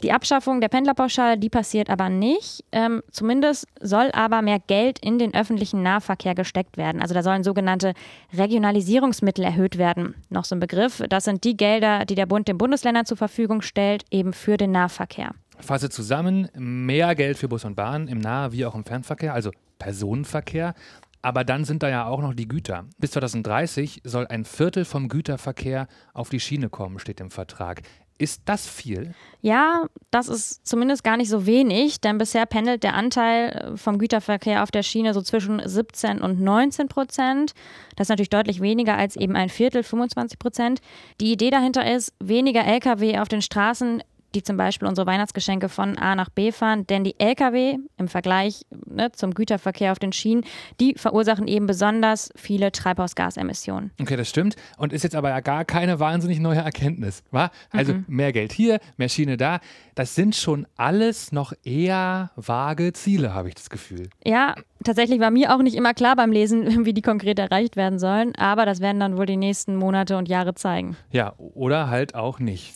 Die 0.03 0.11
Abschaffung 0.11 0.61
der 0.61 0.67
Pendlerpauschale, 0.67 1.39
die 1.39 1.49
passiert 1.49 1.89
aber 1.89 2.09
nicht. 2.09 2.63
Ähm, 2.71 3.01
zumindest 3.09 3.67
soll 3.81 4.11
aber 4.11 4.43
mehr 4.43 4.59
Geld 4.59 4.99
in 4.99 5.17
den 5.17 5.33
öffentlichen 5.33 5.81
Nahverkehr 5.81 6.35
gesteckt 6.35 6.77
werden. 6.77 7.01
Also 7.01 7.15
da 7.15 7.23
sollen 7.23 7.43
sogenannte 7.43 7.93
Regionalisierungsmittel 8.37 9.43
erhöht 9.43 9.79
werden. 9.79 10.13
Noch 10.29 10.45
so 10.45 10.55
ein 10.55 10.59
Begriff. 10.59 11.03
Das 11.09 11.23
sind 11.23 11.43
die 11.43 11.57
Gelder, 11.57 12.05
die 12.05 12.15
der 12.15 12.27
Bund 12.27 12.47
den 12.47 12.59
Bundesländern 12.59 13.07
zur 13.07 13.17
Verfügung 13.17 13.63
stellt, 13.63 14.03
eben 14.11 14.33
für 14.33 14.57
den 14.57 14.71
Nahverkehr. 14.71 15.31
Fasse 15.59 15.89
zusammen, 15.89 16.49
mehr 16.55 17.15
Geld 17.15 17.37
für 17.37 17.47
Bus 17.47 17.65
und 17.65 17.75
Bahn 17.75 18.07
im 18.07 18.19
Nah- 18.19 18.51
wie 18.51 18.65
auch 18.65 18.75
im 18.75 18.83
Fernverkehr, 18.85 19.33
also 19.33 19.51
Personenverkehr. 19.79 20.73
Aber 21.21 21.43
dann 21.43 21.65
sind 21.65 21.83
da 21.83 21.89
ja 21.89 22.05
auch 22.05 22.21
noch 22.21 22.33
die 22.33 22.47
Güter. 22.47 22.85
Bis 22.99 23.11
2030 23.11 24.01
soll 24.03 24.27
ein 24.27 24.45
Viertel 24.45 24.85
vom 24.85 25.09
Güterverkehr 25.09 25.87
auf 26.13 26.29
die 26.29 26.39
Schiene 26.39 26.69
kommen, 26.69 26.99
steht 26.99 27.19
im 27.19 27.31
Vertrag. 27.31 27.81
Ist 28.19 28.43
das 28.45 28.67
viel? 28.67 29.13
Ja, 29.41 29.85
das 30.09 30.27
ist 30.27 30.65
zumindest 30.65 31.03
gar 31.03 31.17
nicht 31.17 31.29
so 31.29 31.45
wenig, 31.45 32.01
denn 32.01 32.17
bisher 32.17 32.47
pendelt 32.47 32.83
der 32.83 32.95
Anteil 32.95 33.49
äh, 33.49 33.77
vom 33.77 33.99
Güterverkehr 33.99 34.63
auf 34.63 34.71
der 34.71 34.81
Schiene 34.81 35.13
so 35.13 35.21
zwischen 35.21 35.61
17 35.63 36.21
und 36.21 36.39
19 36.39 36.87
Prozent. 36.87 37.53
Das 37.95 38.05
ist 38.05 38.09
natürlich 38.09 38.29
deutlich 38.29 38.59
weniger 38.59 38.97
als 38.97 39.17
eben 39.17 39.35
ein 39.35 39.49
Viertel, 39.49 39.83
25 39.83 40.39
Prozent. 40.39 40.79
Die 41.21 41.31
Idee 41.31 41.51
dahinter 41.51 41.91
ist, 41.93 42.13
weniger 42.19 42.65
Lkw 42.65 43.19
auf 43.19 43.27
den 43.27 43.43
Straßen 43.43 44.01
die 44.37 44.43
zum 44.43 44.55
Beispiel 44.55 44.87
unsere 44.87 45.07
Weihnachtsgeschenke 45.07 45.67
von 45.67 45.97
A 45.97 46.15
nach 46.15 46.29
B 46.29 46.51
fahren, 46.51 46.85
denn 46.85 47.03
die 47.03 47.19
Lkw 47.19 47.77
im 47.97 48.07
Vergleich 48.07 48.65
ne, 48.85 49.11
zum 49.11 49.33
Güterverkehr 49.33 49.91
auf 49.91 49.99
den 49.99 50.13
Schienen, 50.13 50.43
die 50.79 50.93
verursachen 50.95 51.47
eben 51.47 51.65
besonders 51.65 52.29
viele 52.35 52.71
Treibhausgasemissionen. 52.71 53.91
Okay, 53.99 54.15
das 54.15 54.29
stimmt 54.29 54.55
und 54.77 54.93
ist 54.93 55.03
jetzt 55.03 55.15
aber 55.15 55.29
ja 55.29 55.39
gar 55.39 55.65
keine 55.65 55.99
wahnsinnig 55.99 56.39
neue 56.39 56.59
Erkenntnis, 56.59 57.23
wa? 57.31 57.49
Also 57.71 57.93
mhm. 57.93 58.05
mehr 58.07 58.31
Geld 58.31 58.53
hier, 58.53 58.79
mehr 58.97 59.09
Schiene 59.09 59.37
da, 59.37 59.59
das 59.95 60.13
sind 60.13 60.35
schon 60.35 60.67
alles 60.77 61.31
noch 61.31 61.53
eher 61.63 62.29
vage 62.35 62.93
Ziele, 62.93 63.33
habe 63.33 63.49
ich 63.49 63.55
das 63.55 63.71
Gefühl. 63.71 64.09
Ja, 64.23 64.53
tatsächlich 64.83 65.19
war 65.19 65.31
mir 65.31 65.55
auch 65.55 65.63
nicht 65.63 65.75
immer 65.75 65.95
klar 65.95 66.15
beim 66.15 66.31
Lesen, 66.31 66.85
wie 66.85 66.93
die 66.93 67.01
konkret 67.01 67.39
erreicht 67.39 67.75
werden 67.75 67.97
sollen, 67.97 68.35
aber 68.35 68.67
das 68.67 68.81
werden 68.81 68.99
dann 68.99 69.17
wohl 69.17 69.25
die 69.25 69.37
nächsten 69.37 69.75
Monate 69.75 70.15
und 70.17 70.29
Jahre 70.29 70.53
zeigen. 70.53 70.95
Ja, 71.11 71.33
oder 71.37 71.89
halt 71.89 72.13
auch 72.13 72.37
nicht. 72.37 72.75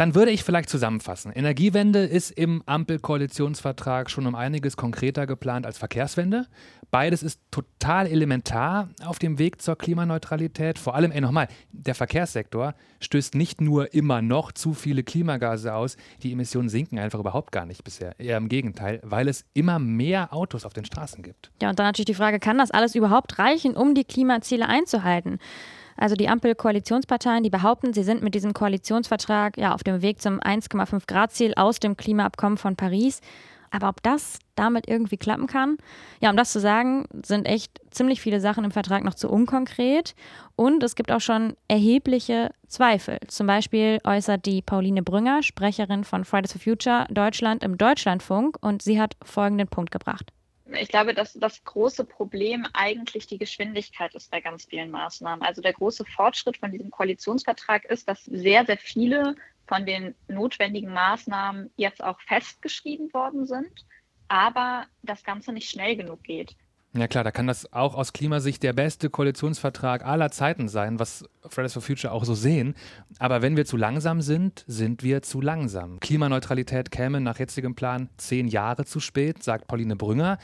Dann 0.00 0.14
würde 0.14 0.30
ich 0.30 0.44
vielleicht 0.44 0.70
zusammenfassen. 0.70 1.30
Energiewende 1.30 2.06
ist 2.06 2.30
im 2.30 2.62
Ampelkoalitionsvertrag 2.64 4.08
schon 4.08 4.26
um 4.26 4.34
einiges 4.34 4.78
konkreter 4.78 5.26
geplant 5.26 5.66
als 5.66 5.76
Verkehrswende. 5.76 6.46
Beides 6.90 7.22
ist 7.22 7.38
total 7.50 8.06
elementar 8.06 8.88
auf 9.04 9.18
dem 9.18 9.38
Weg 9.38 9.60
zur 9.60 9.76
Klimaneutralität. 9.76 10.78
Vor 10.78 10.94
allem, 10.94 11.12
ey, 11.12 11.20
nochmal, 11.20 11.48
der 11.70 11.94
Verkehrssektor 11.94 12.74
stößt 13.00 13.34
nicht 13.34 13.60
nur 13.60 13.92
immer 13.92 14.22
noch 14.22 14.52
zu 14.52 14.72
viele 14.72 15.02
Klimagase 15.02 15.74
aus, 15.74 15.98
die 16.22 16.32
Emissionen 16.32 16.70
sinken 16.70 16.98
einfach 16.98 17.20
überhaupt 17.20 17.52
gar 17.52 17.66
nicht 17.66 17.84
bisher. 17.84 18.18
Eher 18.18 18.38
im 18.38 18.48
Gegenteil, 18.48 19.00
weil 19.02 19.28
es 19.28 19.44
immer 19.52 19.78
mehr 19.78 20.32
Autos 20.32 20.64
auf 20.64 20.72
den 20.72 20.86
Straßen 20.86 21.22
gibt. 21.22 21.50
Ja, 21.60 21.68
und 21.68 21.78
dann 21.78 21.84
natürlich 21.84 22.06
die 22.06 22.14
Frage, 22.14 22.38
kann 22.38 22.56
das 22.56 22.70
alles 22.70 22.94
überhaupt 22.94 23.38
reichen, 23.38 23.76
um 23.76 23.94
die 23.94 24.04
Klimaziele 24.04 24.66
einzuhalten? 24.66 25.38
Also 26.00 26.16
die 26.16 26.28
Ampel-Koalitionsparteien, 26.28 27.44
die 27.44 27.50
behaupten, 27.50 27.92
sie 27.92 28.02
sind 28.02 28.22
mit 28.22 28.34
diesem 28.34 28.54
Koalitionsvertrag 28.54 29.58
ja 29.58 29.74
auf 29.74 29.84
dem 29.84 30.00
Weg 30.00 30.20
zum 30.20 30.40
1,5 30.40 31.06
Grad 31.06 31.30
Ziel 31.32 31.52
aus 31.56 31.78
dem 31.78 31.96
Klimaabkommen 31.96 32.56
von 32.56 32.74
Paris. 32.74 33.20
Aber 33.70 33.90
ob 33.90 34.02
das 34.02 34.40
damit 34.56 34.88
irgendwie 34.88 35.18
klappen 35.18 35.46
kann? 35.46 35.76
Ja, 36.20 36.30
um 36.30 36.36
das 36.36 36.52
zu 36.52 36.58
sagen, 36.58 37.04
sind 37.24 37.46
echt 37.46 37.80
ziemlich 37.90 38.20
viele 38.20 38.40
Sachen 38.40 38.64
im 38.64 38.72
Vertrag 38.72 39.04
noch 39.04 39.14
zu 39.14 39.28
unkonkret. 39.28 40.14
Und 40.56 40.82
es 40.82 40.96
gibt 40.96 41.12
auch 41.12 41.20
schon 41.20 41.54
erhebliche 41.68 42.50
Zweifel. 42.66 43.18
Zum 43.28 43.46
Beispiel 43.46 43.98
äußert 44.02 44.46
die 44.46 44.62
Pauline 44.62 45.02
Brünger, 45.02 45.42
Sprecherin 45.42 46.04
von 46.04 46.24
Fridays 46.24 46.52
for 46.52 46.62
Future 46.62 47.06
Deutschland 47.10 47.62
im 47.62 47.78
Deutschlandfunk, 47.78 48.56
und 48.60 48.82
sie 48.82 49.00
hat 49.00 49.16
folgenden 49.22 49.68
Punkt 49.68 49.90
gebracht 49.92 50.32
ich 50.72 50.88
glaube, 50.88 51.14
dass 51.14 51.34
das 51.34 51.64
große 51.64 52.04
Problem 52.04 52.66
eigentlich 52.72 53.26
die 53.26 53.38
Geschwindigkeit 53.38 54.14
ist 54.14 54.30
bei 54.30 54.40
ganz 54.40 54.64
vielen 54.64 54.90
Maßnahmen. 54.90 55.44
Also 55.44 55.62
der 55.62 55.72
große 55.72 56.04
Fortschritt 56.04 56.58
von 56.58 56.72
diesem 56.72 56.90
Koalitionsvertrag 56.90 57.84
ist, 57.86 58.08
dass 58.08 58.24
sehr, 58.24 58.66
sehr 58.66 58.78
viele 58.78 59.36
von 59.66 59.86
den 59.86 60.14
notwendigen 60.28 60.92
Maßnahmen 60.92 61.70
jetzt 61.76 62.02
auch 62.02 62.20
festgeschrieben 62.20 63.12
worden 63.12 63.46
sind, 63.46 63.86
aber 64.28 64.86
das 65.02 65.22
Ganze 65.22 65.52
nicht 65.52 65.70
schnell 65.70 65.96
genug 65.96 66.22
geht. 66.24 66.56
Ja 66.92 67.06
klar, 67.06 67.22
da 67.22 67.30
kann 67.30 67.46
das 67.46 67.72
auch 67.72 67.94
aus 67.94 68.12
Klimasicht 68.12 68.64
der 68.64 68.72
beste 68.72 69.10
Koalitionsvertrag 69.10 70.04
aller 70.04 70.32
Zeiten 70.32 70.68
sein, 70.68 70.98
was 70.98 71.24
Fridays 71.48 71.72
for 71.72 71.82
Future 71.82 72.12
auch 72.12 72.24
so 72.24 72.34
sehen. 72.34 72.74
Aber 73.20 73.42
wenn 73.42 73.56
wir 73.56 73.64
zu 73.64 73.76
langsam 73.76 74.22
sind, 74.22 74.64
sind 74.66 75.04
wir 75.04 75.22
zu 75.22 75.40
langsam. 75.40 76.00
Klimaneutralität 76.00 76.90
käme 76.90 77.20
nach 77.20 77.38
jetzigem 77.38 77.76
Plan 77.76 78.08
zehn 78.16 78.48
Jahre 78.48 78.86
zu 78.86 78.98
spät, 78.98 79.44
sagt 79.44 79.68
Pauline 79.68 79.94
Brünger. 79.94 80.38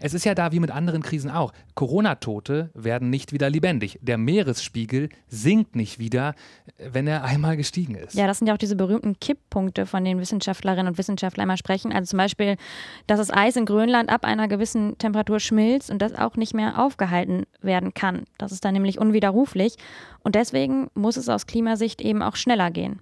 Es 0.00 0.14
ist 0.14 0.24
ja 0.24 0.34
da 0.34 0.52
wie 0.52 0.60
mit 0.60 0.70
anderen 0.70 1.02
Krisen 1.02 1.30
auch. 1.30 1.52
Corona-Tote 1.74 2.70
werden 2.74 3.10
nicht 3.10 3.32
wieder 3.32 3.50
lebendig. 3.50 3.98
Der 4.00 4.16
Meeresspiegel 4.16 5.08
sinkt 5.26 5.74
nicht 5.74 5.98
wieder, 5.98 6.34
wenn 6.78 7.08
er 7.08 7.24
einmal 7.24 7.56
gestiegen 7.56 7.96
ist. 7.96 8.14
Ja, 8.14 8.28
das 8.28 8.38
sind 8.38 8.46
ja 8.46 8.54
auch 8.54 8.58
diese 8.58 8.76
berühmten 8.76 9.18
Kipppunkte, 9.18 9.86
von 9.86 10.04
denen 10.04 10.20
Wissenschaftlerinnen 10.20 10.86
und 10.86 10.98
Wissenschaftler 10.98 11.42
immer 11.42 11.56
sprechen. 11.56 11.92
Also 11.92 12.10
zum 12.10 12.18
Beispiel, 12.18 12.56
dass 13.08 13.18
das 13.18 13.32
Eis 13.32 13.56
in 13.56 13.66
Grönland 13.66 14.08
ab 14.08 14.24
einer 14.24 14.46
gewissen 14.46 14.96
Temperatur 14.98 15.40
schmilzt 15.40 15.90
und 15.90 16.00
das 16.00 16.14
auch 16.14 16.36
nicht 16.36 16.54
mehr 16.54 16.78
aufgehalten 16.78 17.46
werden 17.60 17.92
kann. 17.92 18.24
Das 18.38 18.52
ist 18.52 18.64
dann 18.64 18.74
nämlich 18.74 19.00
unwiderruflich. 19.00 19.74
Und 20.20 20.36
deswegen 20.36 20.90
muss 20.94 21.16
es 21.16 21.28
aus 21.28 21.46
Klimasicht 21.46 22.00
eben 22.00 22.22
auch 22.22 22.36
schneller 22.36 22.70
gehen. 22.70 23.00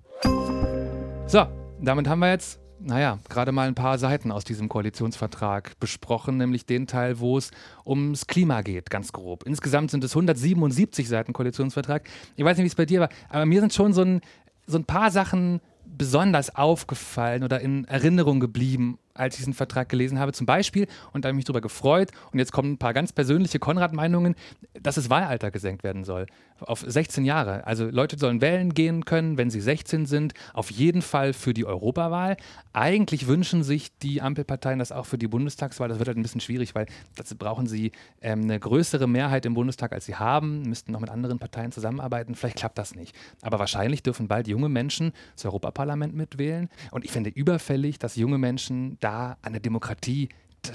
So, 1.27 1.45
damit 1.83 2.09
haben 2.09 2.21
wir 2.21 2.31
jetzt 2.31 2.59
naja, 2.81 3.19
gerade 3.29 3.53
mal 3.53 3.69
ein 3.69 3.75
paar 3.75 3.99
Seiten 3.99 4.31
aus 4.31 4.45
diesem 4.45 4.69
Koalitionsvertrag 4.69 5.79
besprochen, 5.81 6.37
nämlich 6.37 6.67
den 6.67 6.87
Teil, 6.87 7.19
wo 7.21 7.39
es 7.39 7.51
ums 7.85 8.27
Klima 8.27 8.63
geht, 8.63 8.91
ganz 8.91 9.13
grob. 9.13 9.45
Insgesamt 9.45 9.91
sind 9.91 10.05
es 10.05 10.13
177 10.13 11.09
Seiten 11.09 11.33
Koalitionsvertrag. 11.33 12.09
Ich 12.37 12.45
weiß 12.45 12.57
nicht, 12.57 12.65
wie 12.65 12.69
es 12.69 12.75
bei 12.75 12.87
dir 12.87 13.01
war, 13.01 13.09
aber 13.29 13.47
mir 13.47 13.61
sind 13.61 13.73
schon 13.73 13.93
so 13.93 14.03
ein, 14.03 14.21
so 14.67 14.79
ein 14.79 14.85
paar 14.85 15.11
Sachen 15.11 15.61
besonders 15.87 16.55
aufgefallen 16.55 17.43
oder 17.45 17.61
in 17.61 17.85
Erinnerung 17.87 18.41
geblieben, 18.41 18.99
als 19.15 19.35
ich 19.35 19.41
diesen 19.41 19.55
Vertrag 19.55 19.89
gelesen 19.89 20.19
habe. 20.19 20.33
Zum 20.33 20.47
Beispiel, 20.47 20.87
und 21.13 21.25
da 21.25 21.29
habe 21.29 21.35
ich 21.35 21.37
mich 21.37 21.45
darüber 21.45 21.61
gefreut, 21.61 22.11
und 22.33 22.39
jetzt 22.39 22.53
kommen 22.53 22.73
ein 22.73 22.79
paar 22.79 22.93
ganz 22.93 23.13
persönliche 23.13 23.59
Konrad-Meinungen, 23.59 24.35
dass 24.83 24.97
das 24.97 25.11
Wahlalter 25.11 25.51
gesenkt 25.51 25.85
werden 25.85 26.05
soll. 26.05 26.27
Auf 26.61 26.85
16 26.87 27.25
Jahre. 27.25 27.67
Also 27.67 27.87
Leute 27.87 28.19
sollen 28.19 28.41
wählen 28.41 28.73
gehen 28.75 29.05
können, 29.05 29.37
wenn 29.37 29.51
sie 29.51 29.61
16 29.61 30.07
sind. 30.07 30.35
Auf 30.55 30.71
jeden 30.71 31.03
Fall 31.03 31.33
für 31.33 31.55
die 31.55 31.65
Europawahl. 31.65 32.37
Eigentlich 32.73 33.27
wünschen 33.27 33.63
sich 33.63 33.97
die 33.99 34.23
Ampelparteien 34.23 34.79
das 34.79 34.93
auch 34.93 35.07
für 35.07 35.19
die 35.19 35.29
Bundestagswahl. 35.29 35.89
Das 35.89 35.99
wird 35.99 36.09
halt 36.09 36.19
ein 36.19 36.23
bisschen 36.23 36.41
schwierig, 36.41 36.75
weil 36.75 36.87
dazu 37.15 37.37
brauchen 37.37 37.67
sie 37.67 37.93
ähm, 38.21 38.43
eine 38.43 38.59
größere 38.59 39.07
Mehrheit 39.07 39.47
im 39.47 39.55
Bundestag, 39.55 39.93
als 39.93 40.07
sie 40.07 40.17
haben, 40.17 40.63
müssten 40.63 40.93
noch 40.93 41.01
mit 41.01 41.11
anderen 41.11 41.39
Parteien 41.39 41.73
zusammenarbeiten. 41.73 42.35
Vielleicht 42.35 42.57
klappt 42.57 42.79
das 42.79 42.95
nicht. 42.95 43.15
Aber 43.43 43.59
wahrscheinlich 43.59 44.03
dürfen 44.03 44.29
bald 44.29 44.49
junge 44.49 44.69
Menschen 44.69 45.13
das 45.35 45.45
Europaparlament 45.47 46.15
mitwählen. 46.15 46.69
Und 46.91 47.05
ich 47.05 47.13
finde 47.13 47.31
überfällig, 47.31 47.99
dass 47.99 48.17
junge 48.17 48.39
Menschen 48.39 48.99
da 49.01 49.37
an 49.43 49.53
der 49.53 49.61
Demokratie 49.61 50.29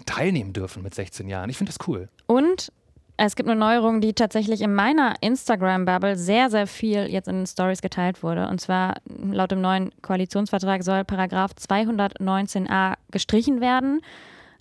teilnehmen 0.06 0.54
dürfen 0.54 0.84
mit 0.84 0.94
16 0.94 1.28
Jahren. 1.28 1.50
Ich 1.50 1.58
finde 1.58 1.72
das 1.72 1.88
cool. 1.88 2.10
Und 2.28 2.72
es 3.18 3.36
gibt 3.36 3.50
eine 3.50 3.60
Neuerung, 3.60 4.02
die 4.02 4.14
tatsächlich 4.14 4.62
in 4.62 4.74
meiner 4.74 5.16
Instagram-Bubble 5.22 6.16
sehr, 6.16 6.50
sehr 6.50 6.68
viel 6.68 7.08
jetzt 7.08 7.28
in 7.28 7.38
den 7.38 7.48
Stories 7.48 7.82
geteilt 7.82 8.24
wurde. 8.24 8.48
Und 8.48 8.60
zwar 8.60 8.96
laut 9.06 9.52
dem 9.52 9.62
neuen 9.62 9.92
Koalitionsvertrag 10.02 10.84
soll 10.84 11.04
Paragraph 11.04 11.52
219a 11.52 12.96
gestrichen 13.12 13.62
werden. 13.62 14.02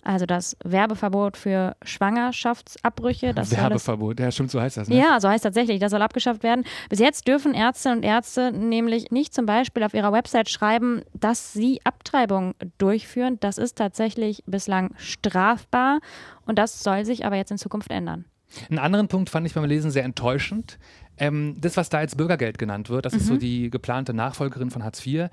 Also 0.03 0.25
das 0.25 0.57
Werbeverbot 0.63 1.37
für 1.37 1.75
Schwangerschaftsabbrüche. 1.83 3.33
Das 3.33 3.55
Werbeverbot, 3.55 4.19
ja, 4.19 4.31
stimmt, 4.31 4.49
so 4.49 4.59
heißt 4.59 4.77
das. 4.77 4.89
Ne? 4.89 4.97
Ja, 4.97 5.19
so 5.19 5.29
heißt 5.29 5.43
tatsächlich, 5.43 5.79
das 5.79 5.91
soll 5.91 6.01
abgeschafft 6.01 6.41
werden. 6.41 6.65
Bis 6.89 6.99
jetzt 6.99 7.27
dürfen 7.27 7.53
Ärzte 7.53 7.91
und 7.91 8.03
Ärzte 8.03 8.51
nämlich 8.51 9.11
nicht 9.11 9.33
zum 9.33 9.45
Beispiel 9.45 9.83
auf 9.83 9.93
ihrer 9.93 10.11
Website 10.11 10.49
schreiben, 10.49 11.03
dass 11.13 11.53
sie 11.53 11.79
Abtreibung 11.83 12.55
durchführen. 12.79 13.37
Das 13.41 13.59
ist 13.59 13.77
tatsächlich 13.77 14.43
bislang 14.47 14.93
strafbar 14.97 15.99
und 16.47 16.57
das 16.57 16.83
soll 16.83 17.05
sich 17.05 17.25
aber 17.25 17.35
jetzt 17.35 17.51
in 17.51 17.57
Zukunft 17.57 17.91
ändern. 17.91 18.25
Einen 18.69 18.79
anderen 18.79 19.07
Punkt 19.07 19.29
fand 19.29 19.47
ich 19.47 19.53
beim 19.53 19.65
Lesen 19.65 19.91
sehr 19.91 20.03
enttäuschend. 20.03 20.77
Ähm, 21.17 21.55
das, 21.59 21.77
was 21.77 21.89
da 21.89 21.99
als 21.99 22.15
Bürgergeld 22.15 22.57
genannt 22.57 22.89
wird, 22.89 23.05
das 23.05 23.13
mhm. 23.13 23.19
ist 23.19 23.27
so 23.27 23.37
die 23.37 23.69
geplante 23.69 24.13
Nachfolgerin 24.13 24.71
von 24.71 24.83
Hartz 24.83 25.05
IV, 25.05 25.29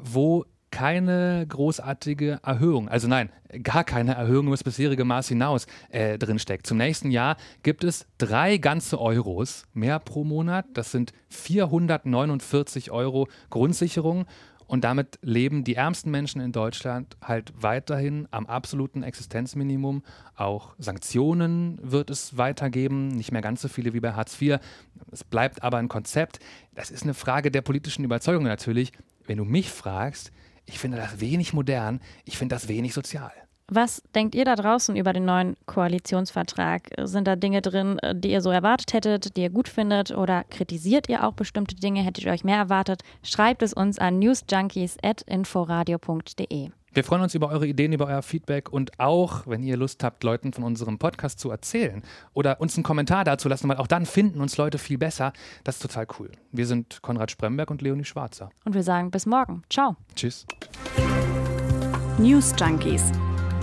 wo 0.00 0.44
keine 0.70 1.46
großartige 1.48 2.40
Erhöhung, 2.42 2.88
also 2.88 3.08
nein, 3.08 3.30
gar 3.62 3.84
keine 3.84 4.14
Erhöhung 4.14 4.46
über 4.46 4.56
das 4.56 4.64
bisherige 4.64 5.04
Maß 5.04 5.28
hinaus 5.28 5.66
äh, 5.90 6.18
drinsteckt. 6.18 6.66
Zum 6.66 6.76
nächsten 6.76 7.10
Jahr 7.10 7.36
gibt 7.62 7.84
es 7.84 8.06
drei 8.18 8.58
ganze 8.58 9.00
Euros 9.00 9.64
mehr 9.72 9.98
pro 9.98 10.24
Monat. 10.24 10.66
Das 10.74 10.90
sind 10.90 11.12
449 11.30 12.90
Euro 12.90 13.28
Grundsicherung. 13.48 14.26
Und 14.66 14.84
damit 14.84 15.18
leben 15.22 15.64
die 15.64 15.76
ärmsten 15.76 16.10
Menschen 16.10 16.40
in 16.40 16.52
Deutschland 16.52 17.16
halt 17.22 17.52
weiterhin 17.56 18.26
am 18.30 18.46
absoluten 18.46 19.02
Existenzminimum. 19.02 20.02
Auch 20.34 20.74
Sanktionen 20.78 21.78
wird 21.82 22.10
es 22.10 22.36
weitergeben, 22.36 23.08
nicht 23.08 23.32
mehr 23.32 23.42
ganz 23.42 23.62
so 23.62 23.68
viele 23.68 23.92
wie 23.92 24.00
bei 24.00 24.12
Hartz 24.12 24.40
IV. 24.40 24.58
Es 25.12 25.22
bleibt 25.22 25.62
aber 25.62 25.78
ein 25.78 25.88
Konzept. 25.88 26.40
Das 26.74 26.90
ist 26.90 27.04
eine 27.04 27.14
Frage 27.14 27.50
der 27.50 27.62
politischen 27.62 28.04
Überzeugung 28.04 28.44
natürlich. 28.44 28.92
Wenn 29.26 29.38
du 29.38 29.44
mich 29.44 29.70
fragst, 29.70 30.32
ich 30.64 30.78
finde 30.78 30.96
das 30.96 31.20
wenig 31.20 31.52
modern, 31.52 32.00
ich 32.24 32.36
finde 32.36 32.56
das 32.56 32.68
wenig 32.68 32.92
sozial. 32.92 33.32
Was 33.68 34.00
denkt 34.14 34.36
ihr 34.36 34.44
da 34.44 34.54
draußen 34.54 34.94
über 34.94 35.12
den 35.12 35.24
neuen 35.24 35.56
Koalitionsvertrag? 35.66 36.82
Sind 37.02 37.26
da 37.26 37.34
Dinge 37.34 37.62
drin, 37.62 37.98
die 38.14 38.30
ihr 38.30 38.40
so 38.40 38.50
erwartet 38.50 38.92
hättet, 38.92 39.36
die 39.36 39.42
ihr 39.42 39.50
gut 39.50 39.68
findet 39.68 40.12
oder 40.12 40.44
kritisiert 40.44 41.08
ihr 41.08 41.26
auch 41.26 41.32
bestimmte 41.32 41.74
Dinge? 41.74 42.02
Hättet 42.02 42.24
ihr 42.24 42.32
euch 42.32 42.44
mehr 42.44 42.58
erwartet? 42.58 43.02
Schreibt 43.24 43.62
es 43.62 43.72
uns 43.72 43.98
an 43.98 44.20
newsjunkies.inforadio.de. 44.20 46.70
Wir 46.92 47.04
freuen 47.04 47.22
uns 47.22 47.34
über 47.34 47.48
eure 47.50 47.66
Ideen, 47.66 47.92
über 47.92 48.06
euer 48.06 48.22
Feedback 48.22 48.72
und 48.72 48.98
auch, 48.98 49.46
wenn 49.46 49.62
ihr 49.62 49.76
Lust 49.76 50.02
habt, 50.02 50.24
Leuten 50.24 50.54
von 50.54 50.64
unserem 50.64 50.98
Podcast 50.98 51.38
zu 51.38 51.50
erzählen 51.50 52.02
oder 52.32 52.58
uns 52.60 52.74
einen 52.76 52.84
Kommentar 52.84 53.22
dazu 53.24 53.50
lassen, 53.50 53.68
weil 53.68 53.76
auch 53.76 53.86
dann 53.86 54.06
finden 54.06 54.40
uns 54.40 54.56
Leute 54.56 54.78
viel 54.78 54.96
besser. 54.96 55.34
Das 55.62 55.76
ist 55.76 55.82
total 55.82 56.06
cool. 56.18 56.32
Wir 56.52 56.66
sind 56.66 57.02
Konrad 57.02 57.30
Spremberg 57.30 57.70
und 57.70 57.82
Leonie 57.82 58.04
Schwarzer. 58.04 58.48
Und 58.64 58.74
wir 58.74 58.82
sagen 58.82 59.10
bis 59.10 59.26
morgen. 59.26 59.62
Ciao. 59.68 59.96
Tschüss. 60.14 60.46
News 62.16 62.54
Junkies. 62.58 63.12